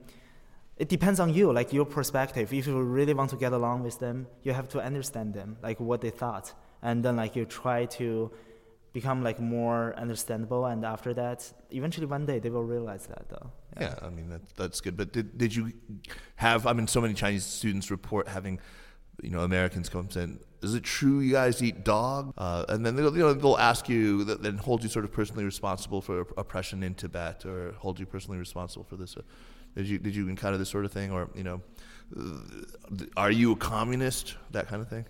[0.76, 2.54] it depends on you, like your perspective.
[2.54, 5.78] If you really want to get along with them, you have to understand them, like
[5.78, 8.30] what they thought and then like you try to
[8.92, 13.50] become like more understandable, and after that, eventually one day they will realize that though.
[13.80, 14.96] Yeah, I mean that, that's good.
[14.96, 15.72] But did did you
[16.36, 16.66] have?
[16.66, 18.58] I mean, so many Chinese students report having,
[19.22, 22.96] you know, Americans come saying, "Is it true you guys eat dog?" Uh, and then
[22.96, 26.82] they'll you know they'll ask you, then hold you sort of personally responsible for oppression
[26.82, 29.16] in Tibet, or hold you personally responsible for this.
[29.76, 31.62] Did you did you encounter this sort of thing, or you know,
[33.16, 34.34] are you a communist?
[34.50, 35.04] That kind of thing.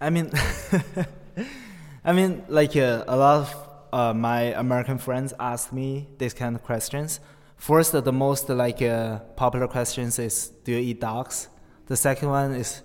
[0.00, 0.30] I mean,
[2.08, 6.56] I mean, like uh, a lot of uh, my American friends ask me these kind
[6.56, 7.20] of questions.
[7.58, 11.48] First, the most like uh, popular questions is, "Do you eat dogs?"
[11.84, 12.80] The second one is,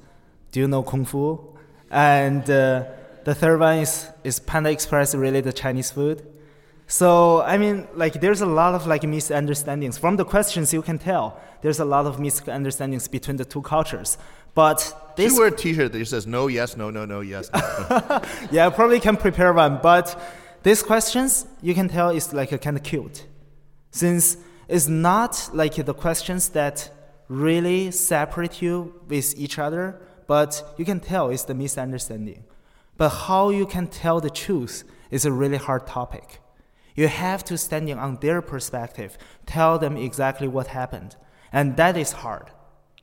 [0.52, 1.40] "Do you know kung fu?"
[1.90, 2.84] And uh,
[3.24, 6.28] the third one is, "Is Panda Express really the Chinese food?"
[6.88, 10.74] So I mean, like, there's a lot of like misunderstandings from the questions.
[10.74, 14.18] You can tell there's a lot of misunderstandings between the two cultures.
[14.54, 17.50] But this you wear a T-shirt that says no, yes, no, no, no, yes.
[17.54, 18.22] No.
[18.52, 19.80] yeah, I probably can prepare one.
[19.82, 20.20] But
[20.64, 23.26] these questions, you can tell, is like a kind of cute,
[23.92, 26.90] since it's not like the questions that
[27.28, 32.44] really separate you with each other, but you can tell it's the misunderstanding.
[32.98, 36.40] But how you can tell the truth is a really hard topic.
[36.96, 41.16] You have to standing on their perspective, tell them exactly what happened.
[41.52, 42.52] And that is hard.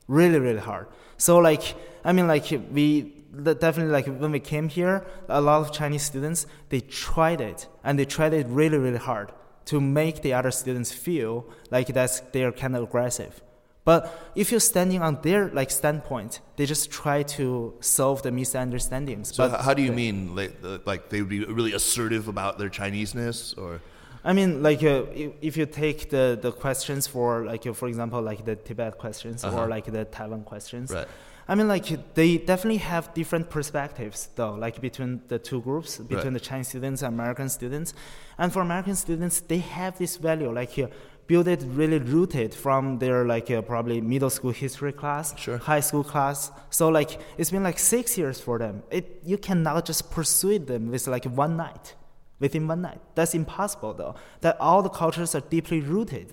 [0.07, 0.87] Really, really hard.
[1.17, 5.71] So like I mean like we definitely like when we came here, a lot of
[5.71, 9.31] Chinese students they tried it and they tried it really, really hard
[9.65, 13.41] to make the other students feel like that's they're kind of aggressive.
[13.83, 19.35] But if you're standing on their like standpoint, they just try to solve the misunderstandings.
[19.35, 22.69] So but how do you mean like, like they would be really assertive about their
[22.69, 23.81] Chineseness or?
[24.23, 25.05] I mean, like uh,
[25.41, 29.43] if you take the, the questions for like uh, for example like the Tibet questions
[29.43, 29.63] uh-huh.
[29.63, 30.91] or like the Taiwan questions.
[30.91, 31.07] Right.
[31.51, 36.27] I mean, like they definitely have different perspectives, though, like between the two groups, between
[36.27, 36.33] right.
[36.33, 37.93] the Chinese students and American students.
[38.37, 40.87] And for American students, they have this value, like uh,
[41.27, 45.57] build it really rooted from their like uh, probably middle school history class, sure.
[45.57, 46.53] high school class.
[46.69, 48.83] So like it's been like six years for them.
[48.89, 51.95] It you cannot just persuade them with like one night,
[52.39, 53.01] within one night.
[53.15, 54.15] That's impossible, though.
[54.39, 56.31] That all the cultures are deeply rooted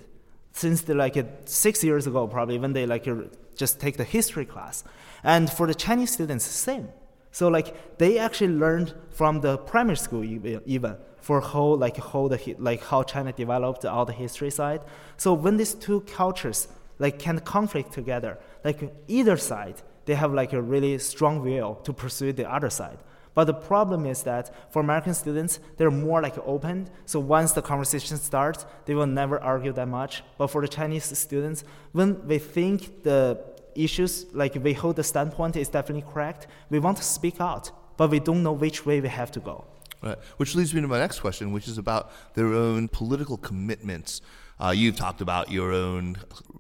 [0.53, 3.09] since the like uh, six years ago, probably when they like.
[3.09, 3.23] Uh,
[3.59, 4.85] just take the history class.
[5.23, 6.89] And for the Chinese students, same.
[7.31, 12.57] So like they actually learned from the primary school even for whole like whole the
[12.59, 14.81] like how China developed all the history side.
[15.17, 20.55] So when these two cultures like can conflict together, like either side they have like
[20.55, 22.99] a really strong will to pursue the other side.
[23.35, 26.89] But the problem is that for American students, they're more like open.
[27.05, 30.25] So once the conversation starts, they will never argue that much.
[30.39, 33.39] But for the Chinese students, when they think the
[33.85, 38.11] issues, like we hold the standpoint is definitely correct, we want to speak out, but
[38.11, 39.65] we don't know which way we have to go.
[40.03, 40.19] Right.
[40.37, 44.21] Which leads me to my next question, which is about their own political commitments.
[44.61, 46.17] Uh, you've talked about your own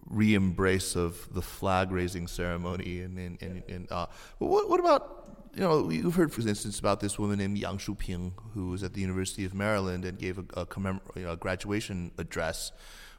[0.06, 4.06] re-embrace of the flag-raising ceremony, and, and, and, and uh,
[4.38, 8.32] what, what, about you know, you've heard, for instance, about this woman named Yang Shuping,
[8.54, 10.66] who was at the University of Maryland and gave a, a,
[11.16, 12.72] you know, a graduation address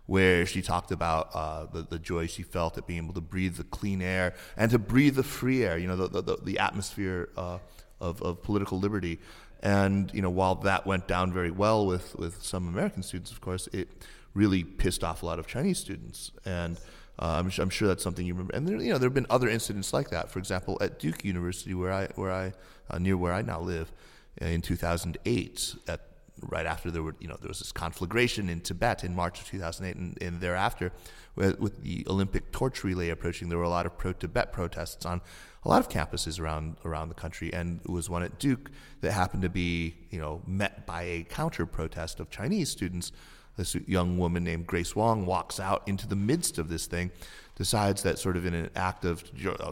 [0.10, 3.58] where she talked about uh, the, the joy she felt at being able to breathe
[3.58, 7.30] the clean air and to breathe the free air, you know, the, the, the atmosphere
[7.38, 7.60] uh,
[8.02, 9.19] of, of political liberty.
[9.62, 13.39] And, you know, while that went down very well with, with some American students, of
[13.39, 13.88] course, it
[14.34, 16.32] really pissed off a lot of Chinese students.
[16.43, 16.78] And
[17.19, 18.56] uh, I'm, I'm, sure that's something you remember.
[18.56, 20.32] And there, you know, there have been other incidents like that.
[20.32, 22.54] For example, at Duke University, where I, where I,
[22.89, 23.91] uh, near where I now live,
[24.41, 26.09] uh, in 2008, at
[26.41, 29.47] right after there were, you know, there was this conflagration in Tibet in March of
[29.47, 30.91] 2008, and, and thereafter,
[31.36, 35.21] with, with, the Olympic torch relay approaching, there were a lot of pro-Tibet protests on
[35.63, 38.71] a lot of campuses around around the country, and it was one at Duke
[39.02, 43.12] that happened to be, you know, met by a counter protest of Chinese students.
[43.58, 47.12] This young woman named Grace Wang walks out into the midst of this thing,
[47.56, 49.23] decides that sort of in an act of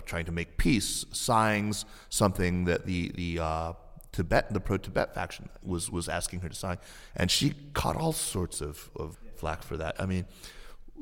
[0.05, 3.73] trying to make peace, signs something that the the uh,
[4.17, 6.79] Tibet, the pro-Tibet faction was was asking her to sign,
[7.15, 10.01] and she caught all sorts of, of flack for that.
[10.01, 10.25] I mean,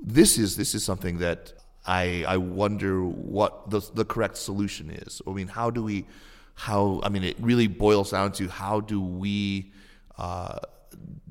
[0.04, 1.54] this is this is something that
[1.88, 5.22] I I wonder what the the correct solution is.
[5.26, 6.06] I mean, how do we
[6.56, 9.72] how I mean it really boils down to how do we
[10.18, 10.60] uh,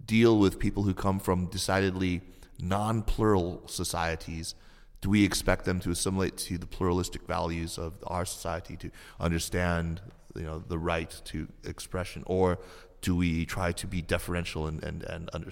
[0.07, 2.23] deal with people who come from decidedly
[2.59, 4.55] non plural societies?
[5.03, 10.01] Do we expect them to assimilate to the pluralistic values of our society to understand
[10.35, 12.23] you know, the right to expression?
[12.27, 12.59] Or
[13.01, 15.51] do we try to be deferential and, and, and under,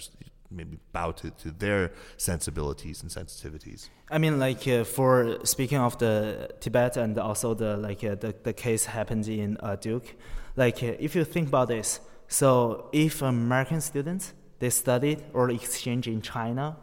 [0.55, 3.89] maybe bow to, to their sensibilities and sensitivities.
[4.11, 8.35] I mean, like uh, for speaking of the Tibet and also the like uh, the
[8.43, 10.15] the case happened in uh, Duke,
[10.57, 16.07] like uh, if you think about this, so if American students they studied or exchange
[16.07, 16.77] in China,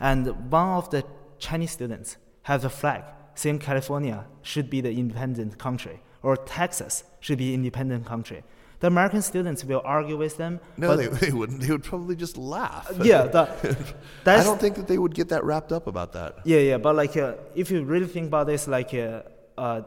[0.00, 1.04] and one of the
[1.38, 7.38] Chinese students has a flag saying California should be the independent country or Texas should
[7.38, 8.42] be independent country
[8.82, 10.58] the American students will argue with them.
[10.76, 11.60] No, they, they wouldn't.
[11.60, 12.90] They would probably just laugh.
[13.00, 13.94] Yeah, that,
[14.26, 16.40] I don't think that they would get that wrapped up about that.
[16.44, 19.22] Yeah, yeah, but like uh, if you really think about this, like uh,
[19.56, 19.82] uh,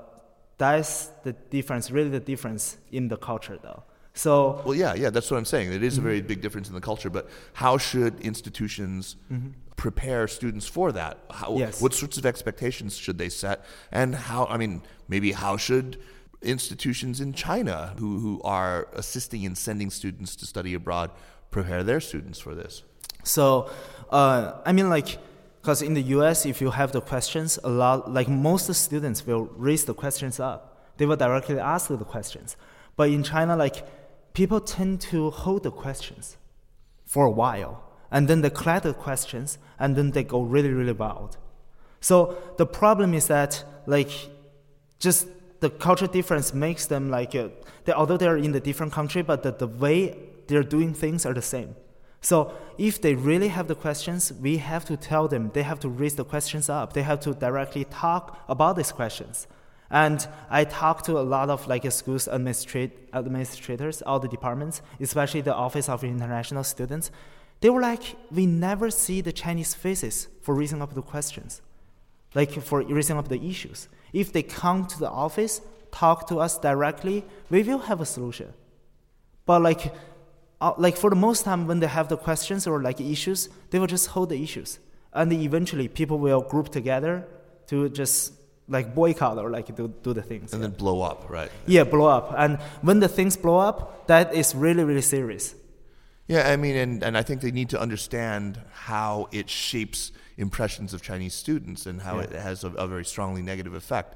[0.57, 3.83] that's the difference, really the difference in the culture, though.
[4.13, 5.73] So well, yeah, yeah, that's what I'm saying.
[5.73, 6.05] It is mm-hmm.
[6.05, 7.09] a very big difference in the culture.
[7.09, 9.49] But how should institutions mm-hmm.
[9.75, 11.17] prepare students for that?
[11.29, 11.81] How, yes.
[11.81, 13.65] What sorts of expectations should they set?
[13.91, 14.45] And how?
[14.45, 15.99] I mean, maybe how should
[16.45, 21.11] institutions in China who, who are assisting in sending students to study abroad
[21.51, 22.83] prepare their students for this?
[23.23, 23.69] So,
[24.09, 25.17] uh, I mean, like,
[25.61, 29.45] because in the US, if you have the questions, a lot, like most students will
[29.55, 30.93] raise the questions up.
[30.97, 32.55] They will directly ask the questions.
[32.95, 33.83] But in China, like,
[34.33, 36.37] people tend to hold the questions
[37.05, 37.83] for a while.
[38.11, 41.37] And then they collect the questions, and then they go really, really wild.
[41.99, 44.11] So the problem is that, like,
[44.99, 45.27] just
[45.59, 47.49] the cultural difference makes them like uh,
[47.85, 51.33] they, although they're in the different country, but the, the way they're doing things are
[51.33, 51.75] the same.
[52.21, 55.89] So if they really have the questions, we have to tell them they have to
[55.89, 56.93] raise the questions up.
[56.93, 59.47] They have to directly talk about these questions.
[59.91, 65.41] And I talked to a lot of like schools administrate, administrators, all the departments, especially
[65.41, 67.11] the Office of International Students.
[67.61, 71.61] They were like, we never see the Chinese faces for raising up the questions,
[72.35, 73.87] like for raising up the issues.
[74.13, 75.61] If they come to the office,
[75.91, 78.53] talk to us directly, we will have a solution.
[79.45, 79.93] But like,
[80.61, 83.79] uh, like for the most time, when they have the questions or like issues, they
[83.79, 84.79] will just hold the issues,
[85.13, 87.25] and eventually people will group together
[87.67, 88.33] to just
[88.67, 90.53] like boycott or like do, do the things.
[90.53, 90.69] And yeah.
[90.69, 91.51] then blow up, right?
[91.67, 92.33] Yeah, blow up.
[92.37, 95.55] And when the things blow up, that is really, really serious.
[96.27, 100.93] Yeah, I mean, and, and I think they need to understand how it shapes impressions
[100.93, 102.23] of Chinese students and how yeah.
[102.23, 104.15] it has a, a, very strongly negative effect.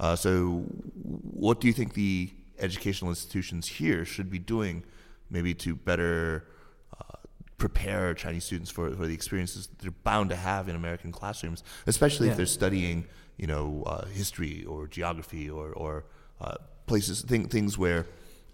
[0.00, 0.64] Uh, so,
[1.04, 4.84] what do you think the educational institutions here should be doing,
[5.30, 6.48] maybe to better
[6.92, 7.16] uh,
[7.56, 12.26] prepare Chinese students for, for the experiences they're bound to have in American classrooms, especially
[12.26, 12.32] yeah.
[12.32, 16.04] if they're studying, you know, uh, history or geography or, or
[16.40, 18.06] uh, places, th- things where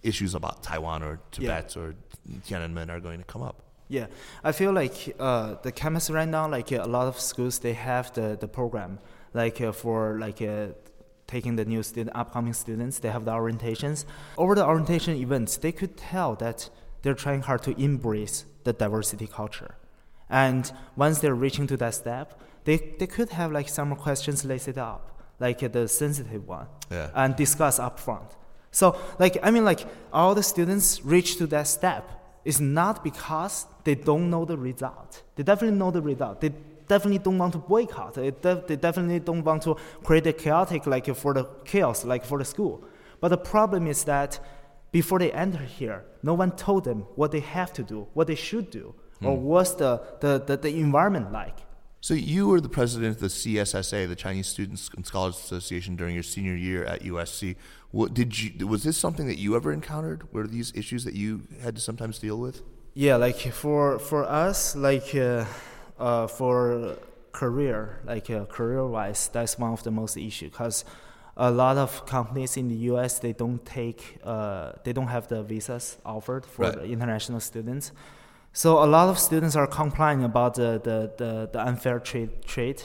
[0.02, 1.82] issues about Taiwan or Tibet yeah.
[1.82, 1.94] or
[2.46, 3.62] Tiananmen are going to come up.
[3.88, 4.06] Yeah,
[4.44, 7.72] I feel like uh, the campus right now, like uh, a lot of schools, they
[7.72, 9.00] have the, the program,
[9.34, 10.68] like uh, for like uh,
[11.26, 14.04] taking the new student, upcoming students, they have the orientations.
[14.38, 16.70] Over the orientation events, they could tell that
[17.02, 19.74] they're trying hard to embrace the diversity culture.
[20.28, 24.78] And once they're reaching to that step, they, they could have like some questions listed
[24.78, 27.10] up, like uh, the sensitive one, yeah.
[27.14, 28.36] and discuss upfront.
[28.70, 29.80] So, like, I mean, like,
[30.12, 32.08] all the students reach to that step
[32.44, 35.22] is not because they don't know the result.
[35.36, 36.40] They definitely know the result.
[36.40, 36.52] They
[36.86, 38.14] definitely don't want to boycott.
[38.14, 42.24] They, de- they definitely don't want to create a chaotic, like, for the chaos, like,
[42.24, 42.84] for the school.
[43.20, 44.38] But the problem is that
[44.92, 48.34] before they enter here, no one told them what they have to do, what they
[48.34, 49.26] should do, hmm.
[49.26, 51.58] or what's the, the, the, the environment like.
[52.02, 56.14] So you were the president of the CSSA, the Chinese Students and Scholars Association, during
[56.14, 57.56] your senior year at USC.
[57.90, 58.66] What did you?
[58.66, 60.32] Was this something that you ever encountered?
[60.32, 62.62] Were these issues that you had to sometimes deal with?
[62.94, 65.44] Yeah, like for for us, like uh,
[65.98, 66.96] uh, for
[67.32, 70.84] career, like uh, career wise, that's one of the most issue because
[71.36, 73.18] a lot of companies in the U.S.
[73.18, 76.78] they don't take uh, they don't have the visas offered for right.
[76.78, 77.92] international students.
[78.52, 82.82] So a lot of students are complaining about the, the, the, the unfair trade trade.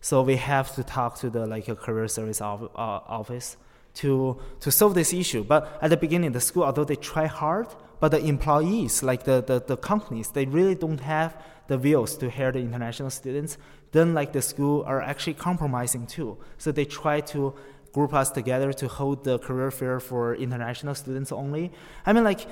[0.00, 3.56] So we have to talk to the like a career service of, uh, office
[3.94, 5.42] to to solve this issue.
[5.42, 9.42] But at the beginning, the school, although they try hard, but the employees, like the,
[9.42, 11.36] the, the companies, they really don't have
[11.66, 13.56] the wheels to hire the international students.
[13.92, 16.36] Then like the school are actually compromising too.
[16.58, 17.54] So they try to
[17.92, 21.72] group us together to hold the career fair for international students only.
[22.04, 22.46] I mean like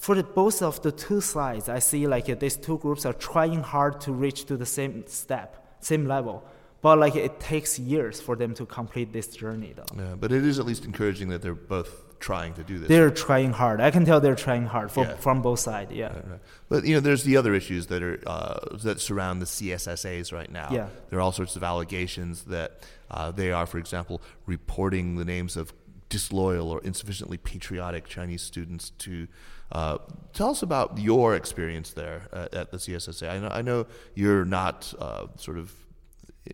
[0.00, 3.12] for the, both of the two sides, I see like uh, these two groups are
[3.12, 6.42] trying hard to reach to the same step, same level.
[6.80, 9.84] But like it takes years for them to complete this journey, though.
[9.94, 12.88] Yeah, but it is at least encouraging that they're both trying to do this.
[12.88, 13.82] They're trying hard.
[13.82, 15.16] I can tell they're trying hard for, yeah.
[15.16, 15.92] from both sides.
[15.92, 16.06] Yeah.
[16.06, 16.40] Right, right.
[16.70, 20.50] But you know, there's the other issues that are uh, that surround the CSSAs right
[20.50, 20.68] now.
[20.72, 20.88] Yeah.
[21.10, 25.58] There are all sorts of allegations that uh, they are, for example, reporting the names
[25.58, 25.74] of
[26.08, 29.28] disloyal or insufficiently patriotic Chinese students to.
[29.72, 29.98] Uh,
[30.32, 33.30] tell us about your experience there at, at the CSSA.
[33.30, 35.72] I know, I know you're not uh, sort of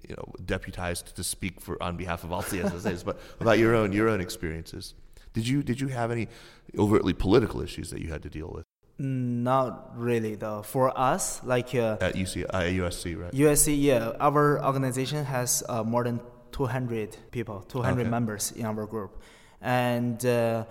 [0.09, 3.93] you know deputized to speak for on behalf of all CSSAs, but about your own
[3.93, 4.95] your own experiences.
[5.33, 6.29] Did you did you have any
[6.79, 8.65] overtly political issues that you had to deal with?
[8.99, 10.63] Not really though.
[10.63, 13.33] For us, like uh, at UC, uh, USC, right?
[13.33, 16.21] USC, yeah, our organization has uh, more than
[16.53, 18.11] 200 people, 200 okay.
[18.11, 19.21] members in our group,
[19.61, 20.65] and uh,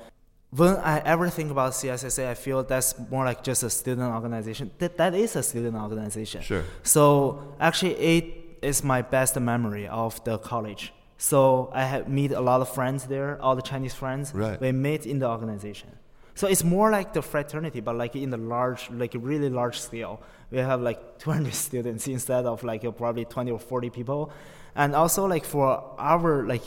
[0.55, 4.71] when I ever think about CSSA, I feel that's more like just a student organization.
[4.77, 6.41] That that is a student organization.
[6.41, 6.63] Sure.
[6.83, 10.93] So actually, it is my best memory of the college.
[11.17, 14.33] So I have meet a lot of friends there, all the Chinese friends.
[14.33, 14.59] Right.
[14.59, 15.89] We meet in the organization.
[16.35, 20.21] So it's more like the fraternity, but like in the large, like really large scale.
[20.51, 24.31] We have like 200 students instead of like probably 20 or 40 people.
[24.75, 26.63] And also like for our like,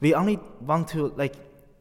[0.00, 1.34] we only want to like,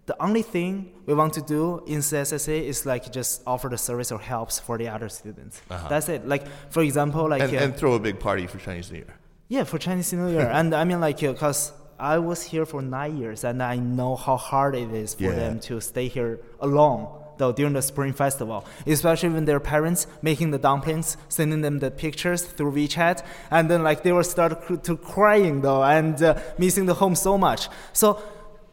[0.07, 4.09] the only thing we want to do in CSSA is like just offer the service
[4.11, 5.61] or helps for the other students.
[5.69, 5.87] Uh-huh.
[5.89, 6.25] That's it.
[6.25, 9.13] Like for example, like and, uh, and, throw a big party for Chinese New Year.
[9.49, 13.17] Yeah, for Chinese New Year, and I mean like because I was here for nine
[13.17, 15.35] years, and I know how hard it is for yeah.
[15.35, 20.51] them to stay here alone though during the spring festival, especially when their parents making
[20.51, 24.97] the dumplings, sending them the pictures through WeChat, and then like they will start to
[24.97, 27.69] crying though and uh, missing the home so much.
[27.93, 28.21] So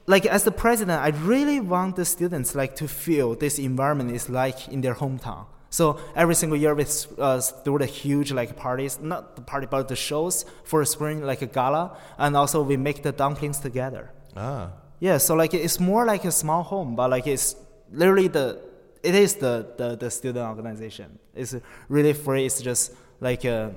[0.07, 4.29] like as the president, I really want the students like to feel this environment is
[4.29, 5.47] like in their hometown.
[5.71, 6.87] So every single year we
[7.19, 11.43] uh, do the huge like parties, not the party, but the shows for spring like
[11.43, 14.13] a gala, and also we make the dumplings together.
[14.37, 14.71] Ah.
[15.01, 17.57] Yeah, so like it's more like a small home, but like it's
[17.91, 18.61] literally the
[19.05, 21.19] it is the, the, the student organization.
[21.35, 21.55] It's
[21.89, 22.47] really free.
[22.47, 23.75] It's just like a,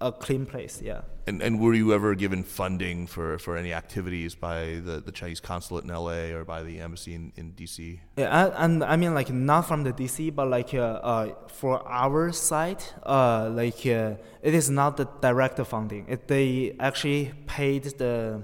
[0.00, 0.80] a clean place.
[0.82, 1.02] Yeah.
[1.26, 5.40] And, and were you ever given funding for, for any activities by the, the Chinese
[5.40, 8.00] consulate in LA or by the embassy in, in DC?
[8.16, 12.32] Yeah, and I mean like not from the DC, but like uh, uh, for our
[12.32, 16.06] side, uh, like uh, it is not the direct funding.
[16.08, 18.42] It, they actually paid the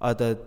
[0.00, 0.38] uh, the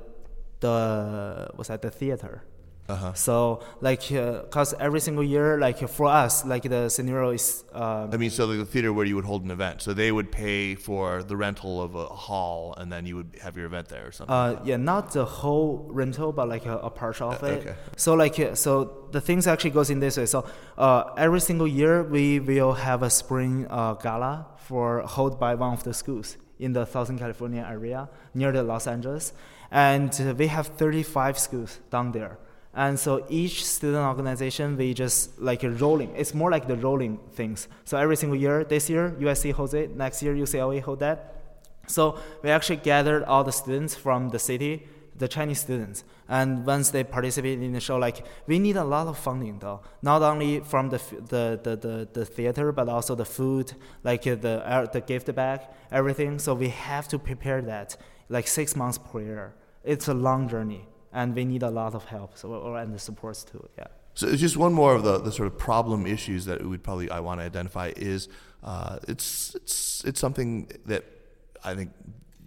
[0.62, 2.44] the what's that the theater
[2.92, 3.14] uh-huh.
[3.14, 7.64] So like, because uh, every single year, like for us, like the scenario is.
[7.74, 10.12] Uh, I mean, so like the theater where you would hold an event, so they
[10.12, 13.90] would pay for the rental of a hall, and then you would have your event
[13.90, 14.34] there or something.
[14.34, 17.62] Uh, yeah, not the whole rental, but like a, a partial of it.
[17.62, 17.76] Okay.
[17.98, 20.26] So like, so the things actually goes in this way.
[20.26, 20.46] So
[20.78, 25.74] uh, every single year we will have a spring uh, gala for held by one
[25.74, 29.34] of the schools in the Southern California area near the Los Angeles,
[29.72, 32.38] and we have 35 schools down there.
[32.74, 36.16] And so each student organization, we just like rolling.
[36.16, 37.68] It's more like the rolling things.
[37.84, 41.36] So every single year, this year USC holds it, next year UCLA hold that.
[41.88, 46.92] So we actually gathered all the students from the city, the Chinese students, and once
[46.92, 50.62] they participate in the show, like we need a lot of funding though, not only
[50.62, 53.74] from the the the the, the theater, but also the food,
[54.06, 55.60] like uh, the uh, the gift bag,
[55.92, 56.40] everything.
[56.40, 57.98] So we have to prepare that
[58.30, 59.54] like six months per year.
[59.84, 63.00] It's a long journey and they need a lot of help so, or, and the
[63.00, 63.68] supports too.
[63.78, 63.88] Yeah.
[64.14, 67.22] So just one more of the, the sort of problem issues that we'd probably I
[67.22, 68.28] want to identify is
[68.64, 71.06] uh, it's it's it's something that
[71.64, 71.92] I think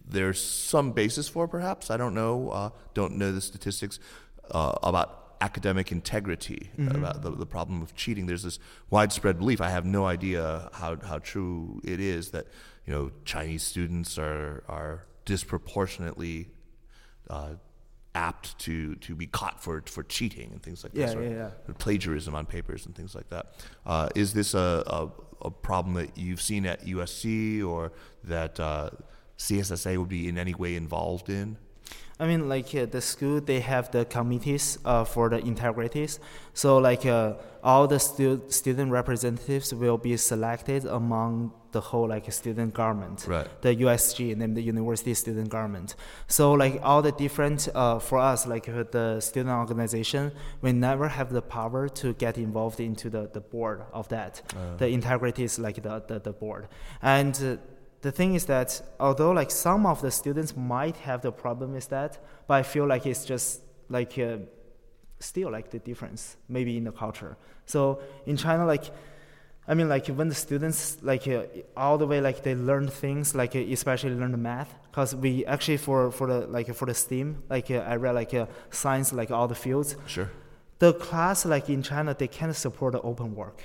[0.07, 3.99] there's some basis for perhaps I don't know uh, don't know the statistics
[4.51, 6.97] uh, about academic integrity mm-hmm.
[6.97, 8.59] about the, the problem of cheating there's this
[8.91, 12.47] widespread belief I have no idea how, how true it is that
[12.87, 16.49] you know Chinese students are are disproportionately
[17.31, 17.55] uh,
[18.15, 21.31] apt to to be caught for for cheating and things like yeah, this, or, yeah,
[21.31, 21.75] yeah.
[21.79, 23.47] plagiarism on papers and things like that.
[23.85, 25.11] Uh, is this a, a,
[25.43, 27.93] a problem that you've seen at USC or
[28.23, 28.91] that uh,
[29.39, 31.57] CSSA would be in any way involved in?
[32.19, 36.21] I mean, like uh, the school, they have the committees uh, for the integrities.
[36.53, 42.31] So, like uh, all the stu- student representatives will be selected among the whole like
[42.33, 43.49] student government, right.
[43.63, 45.97] the USG, named the University Student Government.
[46.29, 50.31] So, like all the different uh, for us, like uh, the student organization,
[50.63, 54.41] we never have the power to get involved into the, the board of that.
[54.55, 54.77] Uh.
[54.77, 56.69] The integrities, like the, the, the board,
[57.03, 57.59] and
[58.05, 61.87] the thing is that although like some of the students might have the problem is
[61.87, 64.37] that, but I feel like it's just like uh,
[65.21, 67.39] still like the difference maybe in the culture.
[67.65, 68.85] So in China, like
[69.67, 71.45] I mean, like when the students like uh,
[71.79, 75.47] all the way like they learn things like uh, especially learn the math because we
[75.47, 79.15] actually for for the like for the STEAM like uh, I read like uh, science
[79.15, 79.97] like all the fields.
[80.07, 80.31] Sure.
[80.79, 83.63] The class like in China they can't support the open work.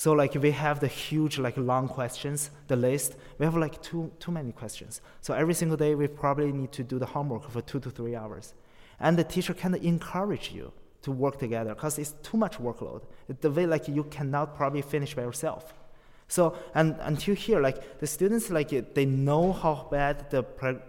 [0.00, 3.16] So like we have the huge like long questions, the list.
[3.38, 5.02] We have like too too many questions.
[5.20, 8.16] So every single day we probably need to do the homework for two to three
[8.16, 8.54] hours.
[8.98, 10.72] and the teacher of encourage you
[11.02, 13.02] to work together because it's too much workload.
[13.44, 15.74] The way like you cannot probably finish by yourself.
[16.28, 16.42] So
[16.74, 20.42] and until here, like the students, like they know how bad the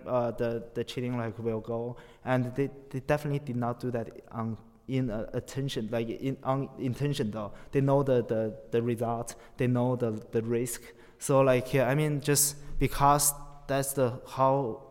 [0.08, 4.08] uh, the the cheating like will go, and they, they definitely did not do that
[4.32, 4.58] on
[4.88, 7.52] in uh, attention, like in on intention though.
[7.72, 9.36] They know the the the result.
[9.58, 10.82] They know the the risk.
[11.20, 13.34] So like yeah, I mean, just because
[13.68, 14.82] that's the how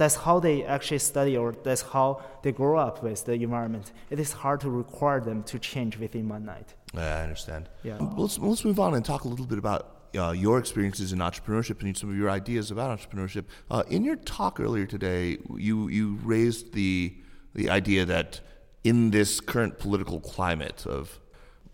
[0.00, 3.92] that's how they actually study or that's how they grow up with the environment.
[4.08, 6.74] It is hard to require them to change within one night.
[6.94, 7.68] Yeah, I understand.
[7.82, 7.98] Yeah.
[8.16, 11.82] Let's, let's move on and talk a little bit about uh, your experiences in entrepreneurship
[11.82, 13.44] and some of your ideas about entrepreneurship.
[13.70, 17.14] Uh, in your talk earlier today, you, you raised the,
[17.54, 18.40] the idea that
[18.84, 21.20] in this current political climate of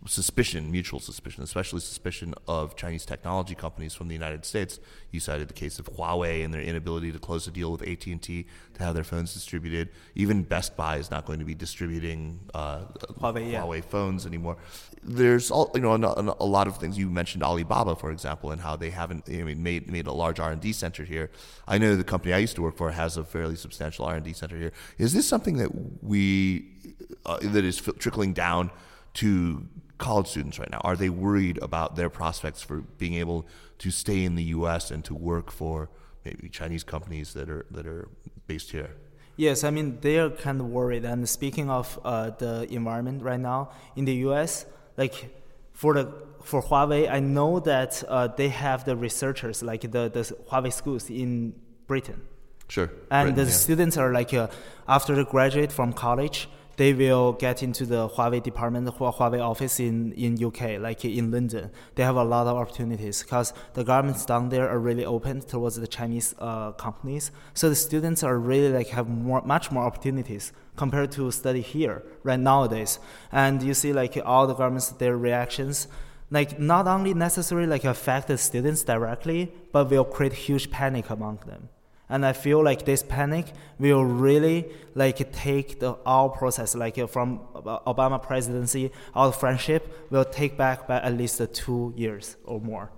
[0.09, 4.79] suspicion, mutual suspicion, especially suspicion of Chinese technology companies from the United States.
[5.11, 8.07] You cited the case of Huawei and their inability to close a deal with AT
[8.07, 9.91] and T to have their phones distributed.
[10.15, 12.85] Even Best Buy is not going to be distributing uh,
[13.21, 13.81] Huawei, yeah.
[13.81, 14.57] Phones anymore.
[15.03, 16.99] There's all you know a, a, lot of things.
[16.99, 20.41] You mentioned Alibaba, for example, and how they haven't I mean, made made a large
[20.41, 21.31] R and D center here.
[21.67, 24.25] I know the company I used to work for has a fairly substantial R and
[24.25, 24.73] D center here.
[24.99, 25.71] Is this something that
[26.03, 26.76] we
[27.25, 28.71] uh, that is trickling down?
[29.17, 29.67] to
[29.99, 30.81] college students right now?
[30.85, 33.47] Are they worried about their prospects for being able
[33.79, 34.91] to stay in the U.S.
[34.91, 35.89] and to work for
[36.25, 38.09] maybe Chinese companies that are that are
[38.47, 38.91] based here?
[39.37, 41.05] Yes, I mean they are kind of worried.
[41.05, 45.35] And speaking of uh, the environment right now in the U.S., like
[45.73, 50.25] for the for Huawei, I know that uh, they have the researchers like the the
[50.51, 51.55] Huawei schools in
[51.87, 52.21] Britain.
[52.69, 52.91] Sure.
[53.11, 53.57] And Britain, the yeah.
[53.57, 54.49] students are like uh,
[54.89, 60.13] after they graduate from college, they will get into the Huawei department, Huawei office in,
[60.13, 61.71] in UK, like in London.
[61.95, 65.77] They have a lot of opportunities because the governments down there are really open towards
[65.77, 67.31] the Chinese uh, companies.
[67.55, 72.03] So the students are really like have more, much more opportunities compared to study here
[72.23, 72.99] right nowadays.
[73.33, 75.89] And you see like all the governments, their reactions,
[76.31, 81.39] like not only necessarily like affect the students directly, but will create huge panic among
[81.47, 81.71] them.
[82.09, 83.47] And I feel like this panic
[83.79, 87.41] will really like take the our process, like uh, from
[87.87, 92.91] Obama presidency, our friendship will take back by at least uh, two years or more.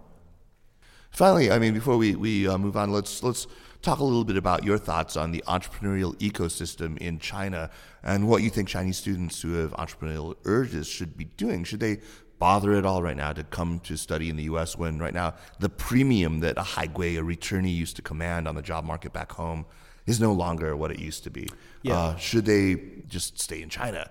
[1.11, 3.47] Finally, I mean, before we, we uh, move on, let's let's
[3.81, 7.71] talk a little bit about your thoughts on the entrepreneurial ecosystem in China
[8.03, 11.65] and what you think Chinese students who have entrepreneurial urges should be doing.
[11.65, 12.01] Should they
[12.39, 14.77] bother at all right now to come to study in the U.S.
[14.77, 18.63] when right now the premium that a haigui, a returnee, used to command on the
[18.63, 19.67] job market back home
[20.07, 21.49] is no longer what it used to be.
[21.83, 21.99] Yeah.
[21.99, 22.77] Uh, should they
[23.09, 24.09] just stay in China?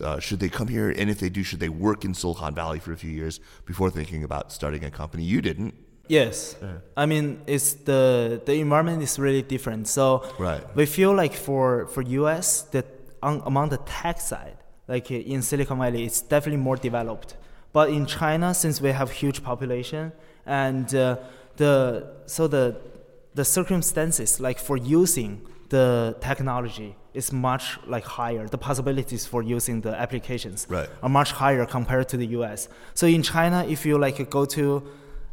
[0.00, 0.90] Uh, should they come here?
[0.90, 3.90] And if they do, should they work in Silicon Valley for a few years before
[3.90, 5.24] thinking about starting a company?
[5.24, 5.74] You didn't.
[6.08, 6.78] Yes, yeah.
[6.96, 9.86] I mean it's the the environment is really different.
[9.86, 10.62] So right.
[10.74, 12.86] we feel like for for US that
[13.22, 14.56] on, among the tech side,
[14.88, 17.36] like in Silicon Valley, it's definitely more developed.
[17.72, 20.12] But in China, since we have huge population
[20.46, 21.16] and uh,
[21.56, 22.76] the so the
[23.34, 28.46] the circumstances like for using the technology is much like higher.
[28.48, 30.88] The possibilities for using the applications right.
[31.02, 32.68] are much higher compared to the U.S.
[32.94, 34.82] So in China, if you like go to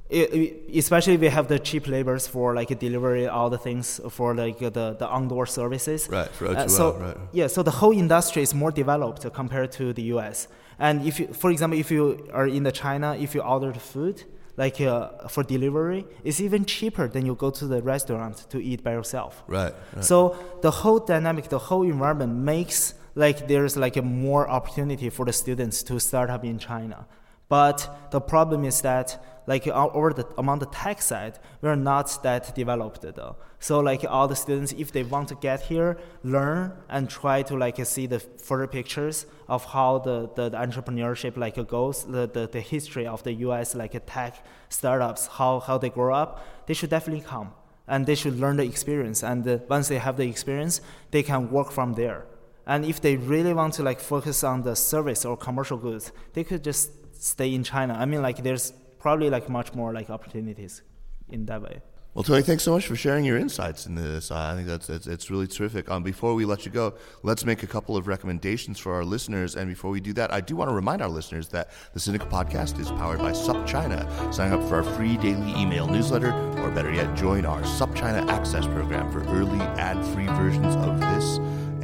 [0.09, 4.95] especially we have the cheap labors for like delivery all the things for like the,
[4.97, 7.17] the outdoor services right for O2O, uh, so right.
[7.33, 10.47] yeah so the whole industry is more developed compared to the US
[10.79, 13.79] and if you, for example, if you are in the China, if you order the
[13.79, 14.23] food,
[14.57, 18.83] like uh, for delivery, it's even cheaper than you go to the restaurant to eat
[18.83, 19.43] by yourself.
[19.47, 20.03] Right, right.
[20.03, 25.25] So the whole dynamic, the whole environment makes like there's like a more opportunity for
[25.25, 27.07] the students to start up in China.
[27.49, 32.53] But the problem is that like over the among the tech side, we're not that
[32.53, 33.37] developed though.
[33.59, 37.55] So like all the students, if they want to get here, learn and try to
[37.55, 42.47] like see the further pictures of how the, the, the entrepreneurship like goes, the, the,
[42.47, 43.73] the history of the U.S.
[43.73, 47.53] like tech startups, how how they grow up, they should definitely come
[47.87, 49.23] and they should learn the experience.
[49.23, 50.81] And uh, once they have the experience,
[51.11, 52.25] they can work from there.
[52.65, 56.43] And if they really want to like focus on the service or commercial goods, they
[56.43, 57.93] could just stay in China.
[57.93, 60.81] I mean, like there's probably like much more like opportunities
[61.29, 61.81] in that way.
[62.13, 64.31] Well, Tony, thanks so much for sharing your insights in this.
[64.31, 65.87] I think that's it's, it's really terrific.
[65.91, 69.55] Um, before we let you go, let's make a couple of recommendations for our listeners.
[69.55, 72.27] And before we do that, I do want to remind our listeners that the Sinica
[72.27, 74.33] podcast is powered by SupChina.
[74.33, 78.65] Sign up for our free daily email newsletter, or better yet, join our SupChina Access
[78.65, 81.37] program for early ad-free versions of this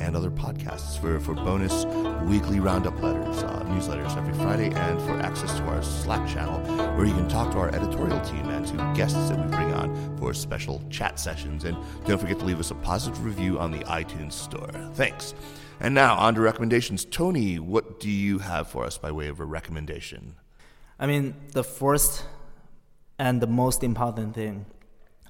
[0.04, 1.86] and other podcasts for, for bonus
[2.26, 6.60] weekly roundup letters, uh, newsletters every Friday, and for access to our Slack channel
[6.96, 10.18] where you can talk to our editorial team and to guests that we bring on
[10.18, 11.64] for special chat sessions.
[11.64, 14.70] And don't forget to leave us a positive review on the iTunes Store.
[14.94, 15.34] Thanks.
[15.80, 17.06] And now on to recommendations.
[17.06, 20.36] Tony, what do you have for us by way of a recommendation?
[21.00, 22.24] I mean, the first
[23.18, 24.66] and the most important thing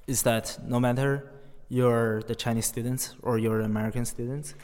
[0.06, 1.30] is that no matter
[1.74, 4.54] you're the Chinese students or you're American students,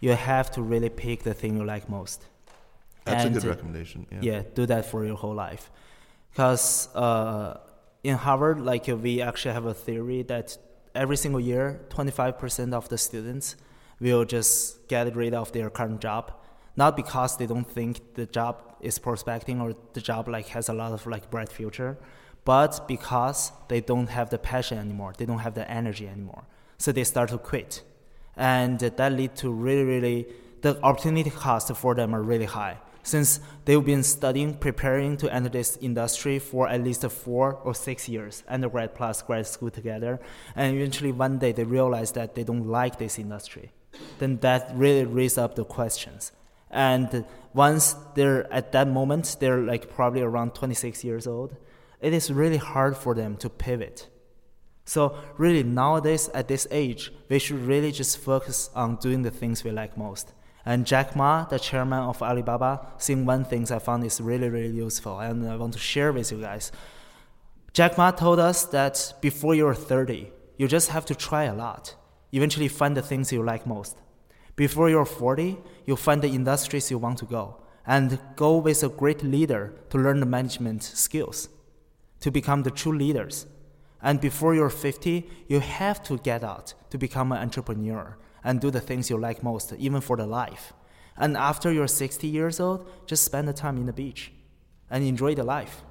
[0.00, 2.18] you have to really pick the thing you like most.
[3.04, 4.06] That's And, a good recommendation.
[4.12, 4.18] Yeah.
[4.28, 5.70] yeah do that for your whole life
[6.30, 7.58] because uh,
[8.04, 10.56] in harvard like uh, we actually have a theory that
[10.94, 13.56] every single year 25% of the students
[14.00, 16.24] will just get rid of their current job
[16.76, 20.72] not because they don't think the job is prospecting or the job like has a
[20.72, 21.98] lot of like bright future
[22.44, 26.44] but because they don't have the passion anymore they don't have the energy anymore
[26.78, 27.82] so they start to quit.
[28.36, 30.26] And that lead to really really
[30.60, 32.78] the opportunity cost for them are really high.
[33.02, 38.08] Since they've been studying preparing to enter this industry for at least four or six
[38.08, 40.20] years undergrad plus grad school together
[40.54, 43.72] and eventually one day they realize that they don't like this industry.
[44.18, 46.32] Then that really raises up the questions.
[46.70, 47.24] And
[47.54, 51.56] once they're at that moment they're like probably around 26 years old
[52.00, 54.06] it is really hard for them to pivot
[54.88, 59.62] so really nowadays at this age, we should really just focus on doing the things
[59.62, 60.32] we like most.
[60.64, 64.74] And Jack Ma, the chairman of Alibaba, saying one thing I found is really, really
[64.74, 66.72] useful and I want to share with you guys.
[67.74, 71.94] Jack Ma told us that before you're 30, you just have to try a lot.
[72.32, 73.94] Eventually find the things you like most.
[74.56, 78.88] Before you're 40, you find the industries you want to go and go with a
[78.88, 81.50] great leader to learn the management skills
[82.20, 83.44] to become the true leaders.
[84.02, 88.70] And before you're 50, you have to get out to become an entrepreneur and do
[88.70, 90.72] the things you like most, even for the life.
[91.16, 94.30] And after you're 60 years old, just spend the time in the beach
[94.88, 95.82] and enjoy the life.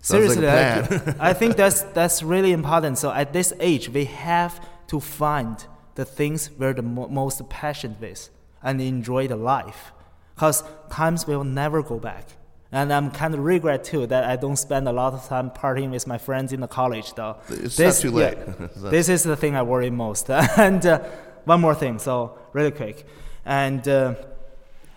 [0.00, 2.98] Sounds like Seriously, I- I think that's that's really important.
[2.98, 8.00] So at this age, we have to find the things we're the mo- most passionate
[8.00, 8.30] with
[8.62, 9.92] and enjoy the life,
[10.34, 12.26] because times will never go back.
[12.70, 15.90] And I'm kind of regret too that I don't spend a lot of time partying
[15.90, 17.38] with my friends in the college though.
[17.48, 18.36] It's not too late.
[18.76, 20.30] this is the thing I worry most.
[20.30, 20.98] and uh,
[21.44, 23.06] one more thing, so really quick,
[23.46, 24.14] and uh,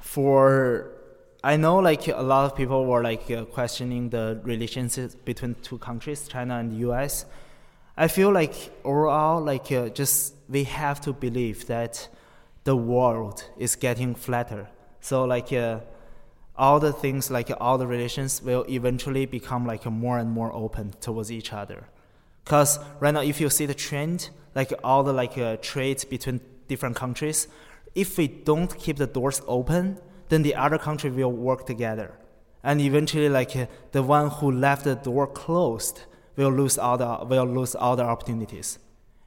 [0.02, 0.92] for
[1.44, 5.78] I know like a lot of people were like uh, questioning the relations between two
[5.78, 7.26] countries, China and the U.S.
[7.96, 8.54] I feel like
[8.84, 12.10] overall, like uh, just we have to believe that
[12.66, 14.70] the world is getting flatter.
[15.00, 15.80] So like uh,
[16.56, 20.94] all the things, like all the relations, will eventually become like more and more open
[21.00, 21.88] towards each other.
[22.44, 26.42] Because right now, if you see the trend, like all the like uh, trades between
[26.68, 27.48] different countries,
[27.96, 30.00] if we don't keep the doors open,
[30.30, 32.14] then the other country will work together,
[32.64, 36.04] and eventually, like uh, the one who left the door closed
[36.36, 38.80] will lose all the will lose all the opportunities.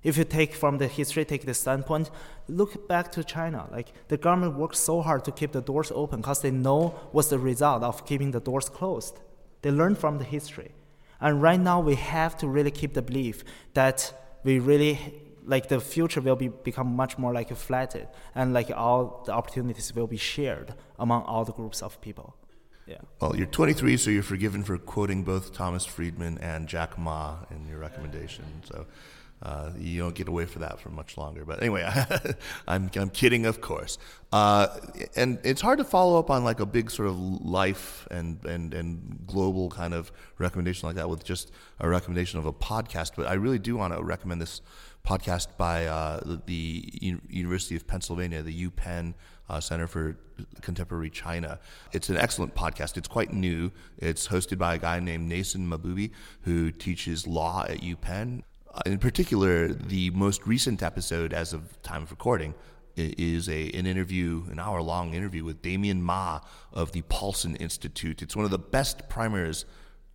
[0.05, 2.11] If you take from the history, take the standpoint,
[2.47, 3.67] look back to China.
[3.73, 7.29] Like the government worked so hard to keep the doors open because they know what's
[7.29, 9.19] the result of keeping the doors closed.
[9.63, 10.73] They learned from the history.
[11.21, 14.13] And right now we have to really keep the belief that
[14.45, 19.23] we really like the future will be become much more like flatted and like all
[19.27, 22.37] the opportunities will be shared among all the groups of people.
[22.87, 22.99] Yeah.
[23.21, 27.67] Well, you're 23, so you're forgiven for quoting both Thomas Friedman and Jack Ma in
[27.67, 28.45] your recommendation.
[28.65, 28.87] So
[29.45, 31.45] uh, you don't get away for that for much longer.
[31.45, 31.87] But anyway,
[32.67, 33.99] I'm, I'm kidding, of course.
[34.33, 34.69] Uh,
[35.17, 38.73] and it's hard to follow up on like a big sort of life and, and,
[38.73, 43.13] and global kind of recommendation like that with just a recommendation of a podcast.
[43.17, 44.63] But I really do want to recommend this
[45.07, 46.91] podcast by uh, the,
[47.29, 49.13] University of Pennsylvania, the UPenn
[49.51, 50.17] uh, Center for
[50.63, 51.61] Contemporary China.
[51.93, 52.97] It's an excellent podcast.
[52.97, 53.71] It's quite new.
[53.99, 58.43] It's hosted by a guy named Neysun Mahboubi, who teaches law at UPenn.
[58.75, 62.55] Uh, in particular, the most recent episode, as of time of recording,
[62.97, 66.41] is a an interview, an hour long interview with Damien Ma
[66.73, 68.21] of the Paulson Institute.
[68.21, 69.65] It's one of the best primers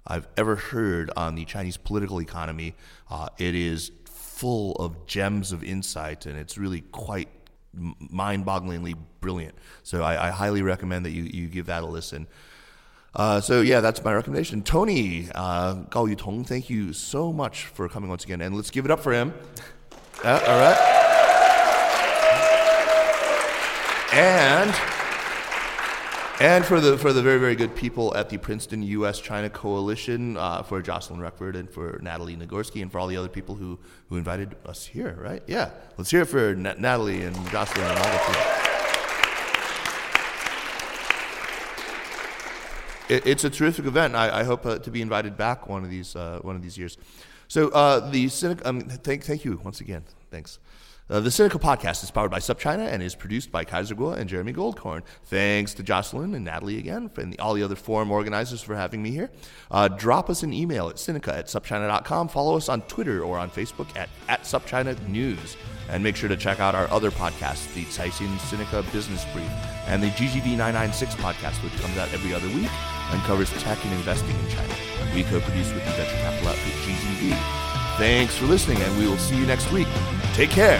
[0.05, 2.76] I've ever heard on the Chinese political economy.
[3.10, 7.30] Uh, it is full of gems of insight, and it's really quite
[7.74, 9.55] mind-bogglingly brilliant.
[9.84, 12.28] So I, I highly recommend that you, you give that a listen.
[13.16, 14.62] Uh, so yeah, that's my recommendation.
[14.62, 18.86] Tony uh, Gao Yutong, thank you so much for coming once again, and let's give
[18.86, 19.34] it up for him.
[20.24, 20.95] Uh, all right.
[24.14, 24.76] And
[26.41, 29.20] and for the for the very very good people at the Princeton U.S.
[29.20, 33.28] China Coalition, uh, for Jocelyn Reckford and for Natalie Nagorski, and for all the other
[33.28, 33.78] people who
[34.10, 35.18] who invited us here.
[35.20, 35.43] Right?
[35.47, 35.72] Yeah.
[35.97, 38.59] Let's hear it for Na- Natalie and Jocelyn and all the people.
[43.10, 44.16] It, it's a terrific event.
[44.16, 46.78] I, I hope uh, to be invited back one of these uh, one of these
[46.78, 46.97] years.
[47.47, 50.03] So uh, the Cynic, um, thank thank you once again.
[50.32, 50.60] Thanks.
[51.10, 54.30] Uh, the Sinica podcast is powered by SupChina and is produced by Kaiser Kuo and
[54.30, 55.01] Jeremy Goldkorn.
[55.24, 59.01] Thanks to Jocelyn and Natalie again and the, all the other forum organizers for having
[59.01, 59.32] me here.
[59.72, 62.28] Uh, drop us an email at Sinica at SupChina.com.
[62.28, 65.57] Follow us on Twitter or on Facebook at, at SupChina News.
[65.89, 69.49] And make sure to check out our other podcasts, the Caixin Sinica Business Brief
[69.88, 72.70] and the GGV 996 podcast, which comes out every other week
[73.12, 74.74] and covers tech and investing in China.
[75.14, 77.36] We co-produce with the venture capital outfit GGV.
[77.97, 79.88] Thanks for listening, and we will see you next week.
[80.34, 80.80] Take care.